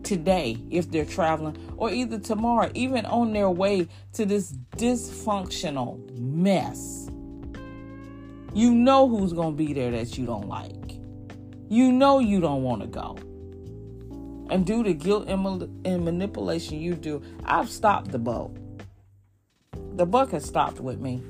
today 0.10 0.58
if 0.72 0.90
they're 0.90 1.06
traveling, 1.06 1.56
or 1.78 1.92
either 1.92 2.18
tomorrow, 2.18 2.72
even 2.74 3.06
on 3.06 3.32
their 3.32 3.50
way 3.50 3.88
to 4.14 4.26
this 4.26 4.54
dysfunctional 4.76 6.00
mess. 6.20 7.10
You 8.56 8.74
know 8.74 9.08
who's 9.08 9.34
going 9.34 9.56
to 9.56 9.64
be 9.64 9.74
there 9.74 9.92
that 9.92 10.18
you 10.18 10.26
don't 10.26 10.48
like. 10.48 10.74
You 11.70 11.92
know 11.92 12.18
you 12.18 12.42
don't 12.42 12.64
want 12.64 12.82
to 12.82 12.88
go. 12.88 13.18
And 14.52 14.66
due 14.66 14.84
to 14.84 14.94
guilt 14.96 15.28
and, 15.28 15.86
and 15.86 16.04
manipulation 16.04 16.82
you 16.82 16.96
do, 16.96 17.22
I've 17.46 17.70
stopped 17.70 18.12
the 18.12 18.18
boat. 18.18 18.58
The 19.96 20.08
buck 20.08 20.32
has 20.32 20.44
stopped 20.44 20.80
with 20.80 21.00
me. 21.00 21.22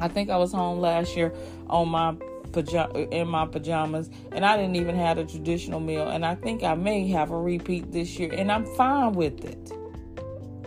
I 0.00 0.08
think 0.08 0.28
I 0.28 0.36
was 0.36 0.52
home 0.52 0.80
last 0.80 1.16
year 1.16 1.32
on 1.68 1.88
my 1.88 2.14
pajama 2.54 2.98
in 2.98 3.28
my 3.28 3.44
pajamas, 3.46 4.08
and 4.32 4.46
I 4.46 4.56
didn't 4.56 4.76
even 4.76 4.96
have 4.96 5.18
a 5.18 5.24
traditional 5.24 5.80
meal. 5.80 6.08
And 6.08 6.24
I 6.24 6.36
think 6.36 6.62
I 6.62 6.74
may 6.74 7.08
have 7.08 7.32
a 7.32 7.38
repeat 7.38 7.92
this 7.92 8.18
year, 8.18 8.32
and 8.32 8.50
I'm 8.50 8.64
fine 8.76 9.12
with 9.12 9.44
it. 9.44 9.72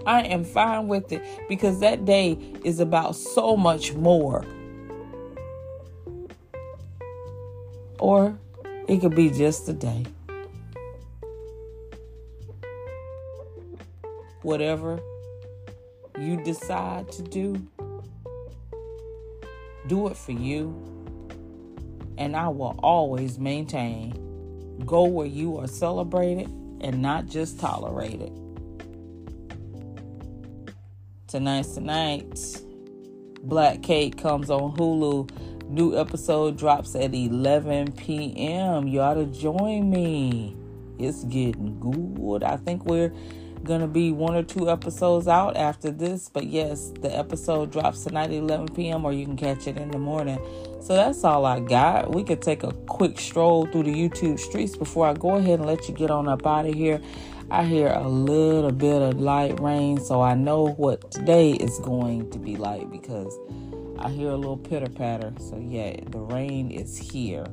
I 0.06 0.22
am 0.24 0.44
fine 0.44 0.88
with 0.88 1.12
it 1.12 1.24
because 1.50 1.80
that 1.80 2.06
day 2.06 2.38
is 2.64 2.80
about 2.80 3.16
so 3.16 3.58
much 3.58 3.94
more. 3.94 4.46
Or 8.00 8.38
it 8.88 9.02
could 9.02 9.16
be 9.16 9.30
just 9.30 9.68
a 9.68 9.74
day. 9.74 10.06
Whatever 14.44 15.00
you 16.20 16.38
decide 16.44 17.12
to 17.12 17.22
do, 17.22 17.68
do 19.88 20.08
it 20.08 20.16
for 20.16 20.32
you 20.32 20.97
and 22.18 22.36
I 22.36 22.48
will 22.48 22.80
always 22.82 23.38
maintain 23.38 24.24
go 24.86 25.04
where 25.04 25.28
you 25.28 25.58
are 25.58 25.68
celebrated 25.68 26.48
and 26.82 27.02
not 27.02 27.26
just 27.28 27.60
tolerated. 27.60 28.32
Tonight's 31.28 31.74
tonight. 31.74 32.62
Black 33.44 33.82
Cake 33.82 34.18
comes 34.18 34.50
on 34.50 34.76
Hulu. 34.76 35.30
New 35.70 35.98
episode 35.98 36.58
drops 36.58 36.96
at 36.96 37.14
11 37.14 37.92
p.m. 37.94 38.88
You 38.88 39.02
ought 39.02 39.16
to 39.16 39.26
join 39.26 39.90
me. 39.90 40.56
It's 40.98 41.26
getting 41.26 41.80
good. 41.80 42.44
I 42.44 42.58
think 42.58 42.86
we're 42.86 43.12
going 43.64 43.82
to 43.82 43.88
be 43.88 44.12
one 44.12 44.36
or 44.36 44.44
two 44.44 44.70
episodes 44.70 45.28
out 45.28 45.58
after 45.58 45.92
this. 45.92 46.30
But 46.30 46.48
yes, 46.48 46.92
the 47.02 47.16
episode 47.16 47.72
drops 47.72 48.04
tonight 48.04 48.32
at 48.32 48.38
11 48.38 48.70
p.m. 48.70 49.06
or 49.06 49.14
you 49.14 49.26
can 49.26 49.38
catch 49.38 49.68
it 49.68 49.78
in 49.78 49.92
the 49.92 50.00
morning. 50.00 50.40
So 50.82 50.96
that's 50.96 51.24
all 51.24 51.46
I 51.46 51.60
got. 51.60 52.14
We 52.14 52.24
could 52.24 52.42
take 52.42 52.64
a 52.64 52.72
quick 52.72 53.20
stroll 53.20 53.66
through 53.66 53.84
the 53.84 53.94
YouTube 53.94 54.40
streets 54.40 54.76
before 54.76 55.08
I 55.08 55.14
go 55.14 55.36
ahead 55.36 55.60
and 55.60 55.66
let 55.66 55.88
you 55.88 55.94
get 55.94 56.12
on 56.12 56.28
up 56.28 56.46
out 56.46 56.66
of 56.66 56.74
here. 56.74 57.02
I 57.50 57.64
hear 57.64 57.88
a 57.88 58.08
little 58.08 58.72
bit 58.72 59.02
of 59.02 59.20
light 59.20 59.60
rain, 59.60 60.00
so 60.02 60.22
I 60.22 60.34
know 60.34 60.68
what 60.74 61.12
today 61.12 61.52
is 61.52 61.80
going 61.80 62.30
to 62.32 62.40
be 62.40 62.58
like 62.58 62.92
because 62.92 63.34
I 64.00 64.10
hear 64.10 64.30
a 64.30 64.36
little 64.36 64.58
pitter 64.58 64.90
patter. 64.90 65.34
So, 65.40 65.58
yeah, 65.58 65.96
the 66.10 66.20
rain 66.20 66.72
is 66.72 66.98
here. 66.98 67.46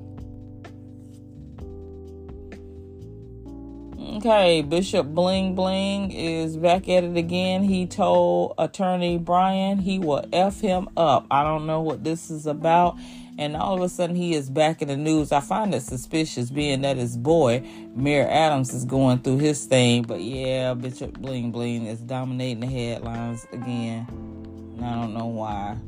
Okay, 4.07 4.61
Bishop 4.61 5.07
Bling 5.07 5.55
Bling 5.55 6.11
is 6.11 6.59
back 6.59 6.91
at 6.91 7.05
it 7.05 7.17
again. 7.17 7.63
He 7.63 7.87
told 7.87 8.55
attorney 8.59 9.17
Brian 9.17 9.79
he 9.79 9.99
will 9.99 10.23
F 10.31 10.61
him 10.61 10.91
up. 10.95 11.27
I 11.31 11.43
don't 11.43 11.67
know 11.67 11.81
what 11.81 12.05
this 12.05 12.31
is 12.31 12.47
about. 12.47 12.99
And 13.39 13.57
all 13.57 13.77
of 13.77 13.81
a 13.81 13.89
sudden, 13.89 14.15
he 14.15 14.35
is 14.35 14.51
back 14.51 14.83
in 14.83 14.89
the 14.89 14.97
news. 14.97 15.33
I 15.33 15.41
find 15.41 15.75
it 15.75 15.81
suspicious, 15.81 16.51
being 16.51 16.83
that 16.83 16.99
his 16.99 17.17
boy, 17.17 17.67
Mayor 17.95 18.29
Adams, 18.29 18.75
is 18.75 18.85
going 18.85 19.21
through 19.21 19.39
his 19.39 19.65
thing. 19.65 20.03
But 20.03 20.21
yeah, 20.21 20.75
Bishop 20.75 21.19
Bling 21.19 21.51
Bling 21.51 21.87
is 21.87 22.01
dominating 22.01 22.61
the 22.61 22.67
headlines 22.67 23.47
again. 23.53 24.07
And 24.77 24.85
I 24.85 25.01
don't 25.01 25.15
know 25.15 25.27
why. 25.27 25.79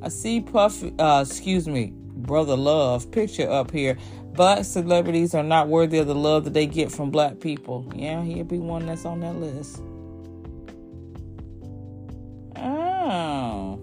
I 0.00 0.08
see 0.08 0.40
Puff, 0.40 0.84
uh, 0.98 1.24
excuse 1.26 1.66
me, 1.66 1.92
Brother 1.92 2.56
Love 2.56 3.10
picture 3.10 3.50
up 3.50 3.70
here. 3.70 3.98
Black 4.32 4.64
celebrities 4.64 5.34
are 5.34 5.42
not 5.42 5.68
worthy 5.68 5.98
of 5.98 6.06
the 6.06 6.14
love 6.14 6.44
that 6.44 6.54
they 6.54 6.66
get 6.66 6.90
from 6.90 7.10
black 7.10 7.40
people. 7.40 7.90
Yeah, 7.94 8.22
he'll 8.22 8.44
be 8.44 8.58
one 8.58 8.86
that's 8.86 9.04
on 9.04 9.20
that 9.20 9.36
list. 9.36 9.82
Oh. 12.56 13.80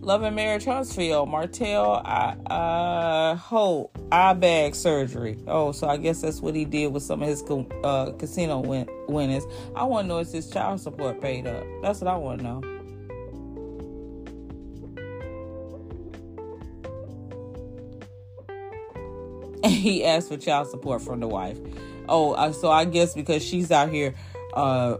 Love 0.00 0.22
and 0.22 0.36
Marriage 0.36 0.64
Huntsville, 0.64 1.26
Martell 1.26 2.00
I 2.04 2.36
uh 2.46 3.34
Holt 3.34 3.90
eye 4.12 4.34
bag 4.34 4.76
surgery. 4.76 5.36
Oh, 5.48 5.72
so 5.72 5.88
I 5.88 5.96
guess 5.96 6.20
that's 6.20 6.40
what 6.40 6.54
he 6.54 6.64
did 6.64 6.92
with 6.92 7.02
some 7.02 7.22
of 7.22 7.28
his 7.28 7.42
uh, 7.82 8.12
casino 8.12 8.60
win- 8.60 8.88
winnings. 9.08 9.44
I 9.74 9.82
want 9.82 10.04
to 10.04 10.08
know 10.08 10.18
is 10.18 10.30
his 10.30 10.48
child 10.48 10.80
support 10.80 11.20
paid 11.20 11.48
up? 11.48 11.64
That's 11.82 12.00
what 12.00 12.08
I 12.08 12.16
want 12.16 12.38
to 12.38 12.44
know. 12.44 12.75
he 19.70 20.04
asked 20.04 20.28
for 20.28 20.36
child 20.36 20.68
support 20.68 21.02
from 21.02 21.20
the 21.20 21.28
wife. 21.28 21.58
Oh, 22.08 22.52
so 22.52 22.70
I 22.70 22.84
guess 22.84 23.14
because 23.14 23.44
she's 23.44 23.70
out 23.70 23.90
here 23.90 24.14
uh, 24.54 24.98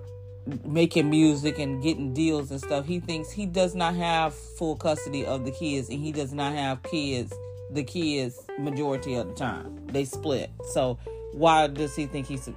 making 0.64 1.10
music 1.10 1.58
and 1.58 1.82
getting 1.82 2.12
deals 2.12 2.50
and 2.50 2.60
stuff, 2.60 2.86
he 2.86 3.00
thinks 3.00 3.30
he 3.30 3.46
does 3.46 3.74
not 3.74 3.94
have 3.94 4.34
full 4.34 4.76
custody 4.76 5.24
of 5.24 5.44
the 5.44 5.50
kids, 5.50 5.88
and 5.88 5.98
he 6.00 6.12
does 6.12 6.32
not 6.32 6.52
have 6.52 6.82
kids, 6.82 7.32
the 7.70 7.84
kids, 7.84 8.44
majority 8.58 9.14
of 9.14 9.28
the 9.28 9.34
time. 9.34 9.86
They 9.86 10.04
split. 10.04 10.50
So 10.72 10.98
why 11.32 11.66
does 11.68 11.94
he 11.94 12.06
think 12.06 12.26
he's 12.26 12.48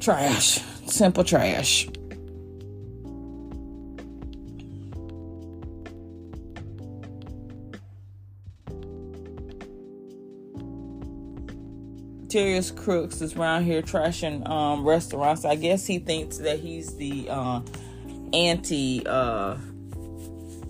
trash? 0.00 0.60
Simple 0.86 1.24
trash. 1.24 1.88
Terrence 12.28 12.70
Crooks 12.70 13.22
is 13.22 13.34
around 13.34 13.64
here 13.64 13.80
trashing 13.80 14.46
um, 14.48 14.84
restaurants. 14.86 15.44
I 15.44 15.54
guess 15.54 15.86
he 15.86 15.98
thinks 15.98 16.38
that 16.38 16.58
he's 16.60 16.94
the 16.96 17.26
uh, 17.30 17.60
anti 18.34 19.06
uh, 19.06 19.56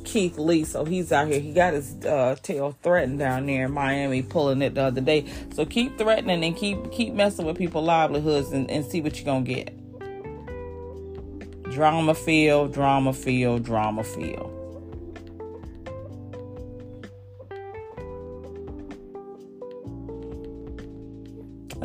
Keith 0.04 0.38
Lee, 0.38 0.64
so 0.64 0.84
he's 0.84 1.10
out 1.10 1.28
here. 1.28 1.40
He 1.40 1.52
got 1.52 1.74
his 1.74 1.94
uh, 2.04 2.36
tail 2.42 2.76
threatened 2.82 3.18
down 3.18 3.46
there 3.46 3.66
in 3.66 3.72
Miami, 3.72 4.22
pulling 4.22 4.62
it 4.62 4.74
the 4.74 4.84
other 4.84 5.00
day. 5.00 5.26
So 5.52 5.66
keep 5.66 5.98
threatening 5.98 6.44
and 6.44 6.56
keep 6.56 6.92
keep 6.92 7.12
messing 7.12 7.44
with 7.44 7.58
people's 7.58 7.86
livelihoods 7.86 8.52
and, 8.52 8.70
and 8.70 8.84
see 8.84 9.00
what 9.00 9.16
you're 9.16 9.26
gonna 9.26 9.44
get. 9.44 9.74
Drama 11.72 12.14
feel, 12.14 12.68
drama 12.68 13.12
feel, 13.12 13.58
drama 13.58 14.04
feel. 14.04 14.57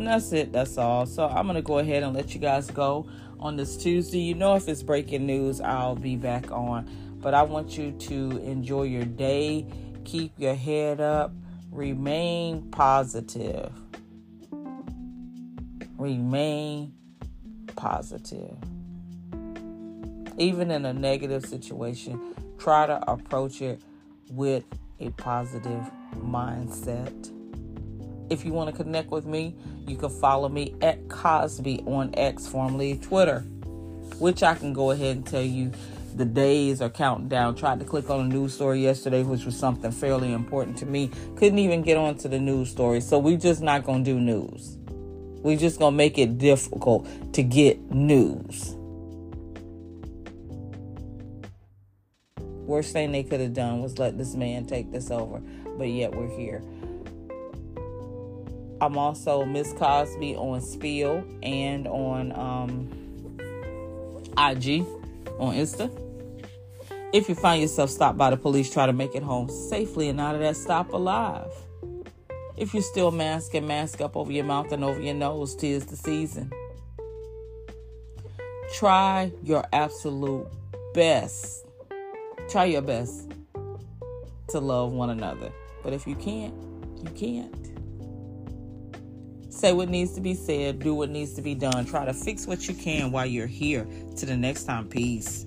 And 0.04 0.12
that's 0.12 0.34
it. 0.34 0.52
That's 0.52 0.78
all. 0.78 1.06
So 1.06 1.30
I'm 1.30 1.46
going 1.46 1.56
to 1.56 1.62
go 1.62 1.80
ahead 1.80 2.04
and 2.04 2.14
let 2.14 2.34
you 2.34 2.42
guys 2.42 2.70
go 2.70 3.08
on 3.40 3.56
this 3.56 3.78
Tuesday. 3.78 4.20
You 4.20 4.36
know, 4.36 4.56
if 4.56 4.68
it's 4.68 4.84
breaking 4.84 5.26
news, 5.26 5.62
I'll 5.62 5.96
be 5.96 6.18
back 6.18 6.52
on. 6.52 6.90
But 7.22 7.34
I 7.34 7.44
want 7.44 7.78
you 7.78 7.94
to 7.94 8.38
enjoy 8.44 8.84
your 8.84 9.06
day. 9.06 9.66
Keep 10.04 10.34
your 10.38 10.56
head 10.56 11.00
up. 11.00 11.32
Remain 11.72 12.70
positive. 12.70 13.72
Remain 15.98 16.92
positive. 17.78 18.58
Even 20.38 20.70
in 20.70 20.84
a 20.84 20.92
negative 20.92 21.46
situation, 21.46 22.36
try 22.58 22.88
to 22.88 23.10
approach 23.10 23.62
it 23.62 23.82
with 24.30 24.66
a 25.00 25.12
positive 25.12 25.90
mindset. 26.18 27.32
If 28.30 28.46
you 28.46 28.54
want 28.54 28.76
to 28.76 28.84
connect 28.84 29.12
with 29.12 29.26
me, 29.26 29.56
you 29.88 29.98
can 29.98 30.10
follow 30.10 30.50
me 30.50 30.76
at 30.82 31.10
Cosby 31.10 31.84
on 31.86 32.14
X, 32.16 32.48
formerly 32.48 32.98
Twitter, 32.98 33.42
which 34.20 34.44
I 34.44 34.56
can 34.56 34.74
go 34.74 34.92
ahead 34.92 35.18
and 35.18 35.26
tell 35.26 35.42
you 35.42 35.72
the 36.16 36.26
days 36.26 36.82
are 36.82 36.90
counting 36.90 37.28
down. 37.28 37.56
Tried 37.56 37.80
to 37.80 37.86
click 37.86 38.10
on 38.10 38.22
a 38.22 38.24
news 38.24 38.54
story 38.54 38.82
yesterday, 38.82 39.24
which 39.24 39.46
was 39.46 39.58
something 39.58 39.92
fairly 39.92 40.32
important 40.32 40.78
to 40.78 40.86
me. 40.86 41.10
Couldn't 41.36 41.60
even 41.60 41.82
get 41.82 41.98
onto 41.98 42.30
the 42.30 42.40
news 42.40 42.70
story. 42.70 43.02
So 43.02 43.20
we're 43.20 43.38
just 43.38 43.62
not 43.62 43.84
gonna 43.84 44.04
do 44.04 44.20
news. 44.20 44.78
We're 45.42 45.58
just 45.58 45.80
gonna 45.80 45.96
make 45.96 46.18
it 46.18 46.38
difficult 46.38 47.08
to 47.34 47.44
get 47.44 47.92
news. 47.92 48.76
Worst 52.38 52.94
thing 52.94 53.12
they 53.12 53.24
could 53.24 53.42
have 53.42 53.54
done 53.54 53.82
was 53.82 54.00
let 54.00 54.18
this 54.18 54.36
man 54.36 54.66
take 54.66 54.92
this 54.92 55.12
over, 55.12 55.42
but 55.78 55.90
yet 55.90 56.16
we're 56.16 56.30
here. 56.38 56.64
I'm 58.84 58.98
also 58.98 59.46
Miss 59.46 59.72
Cosby 59.72 60.36
on 60.36 60.60
Spill 60.60 61.24
and 61.42 61.88
on 61.88 62.34
um, 62.34 62.90
IG 64.38 64.86
on 65.40 65.56
Insta. 65.56 65.90
If 67.14 67.30
you 67.30 67.36
find 67.36 67.62
yourself 67.62 67.90
stopped 67.90 68.18
by 68.18 68.30
the 68.32 68.36
police, 68.36 68.70
try 68.70 68.86
to 68.86 68.92
make 68.92 69.16
it 69.16 69.24
home 69.24 69.48
safely 69.48 70.10
and 70.10 70.20
out 70.20 70.36
of 70.36 70.42
that 70.42 70.58
stop 70.58 70.92
alive. 70.92 71.50
If 72.58 72.74
you're 72.74 72.84
still 72.84 73.12
masking, 73.12 73.66
mask 73.66 74.02
up 74.02 74.18
over 74.18 74.34
your 74.34 74.44
mouth 74.44 74.70
and 74.74 74.84
over 74.84 75.00
your 75.00 75.14
nose. 75.14 75.56
Tis 75.56 75.86
the 75.86 75.96
season. 75.96 76.52
Try 78.74 79.32
your 79.44 79.64
absolute 79.72 80.46
best. 80.94 81.66
Try 82.50 82.66
your 82.66 82.82
best 82.82 83.32
to 84.50 84.60
love 84.60 84.92
one 84.92 85.10
another. 85.10 85.54
But 85.84 85.94
if 85.94 86.06
you 86.06 86.16
can't, 86.16 86.54
you 87.02 87.10
can't. 87.12 87.73
Say 89.54 89.72
what 89.72 89.88
needs 89.88 90.14
to 90.16 90.22
be 90.22 90.34
said, 90.34 90.80
do 90.80 90.96
what 90.96 91.10
needs 91.10 91.34
to 91.36 91.42
be 91.42 91.54
done. 91.54 91.86
Try 91.86 92.06
to 92.06 92.14
fix 92.14 92.48
what 92.48 92.68
you 92.68 92.74
can 92.74 93.12
while 93.12 93.26
you're 93.26 93.48
here. 93.48 93.88
To 94.18 94.26
the 94.26 94.36
next 94.36 94.64
time, 94.64 94.90
peace. 94.90 95.46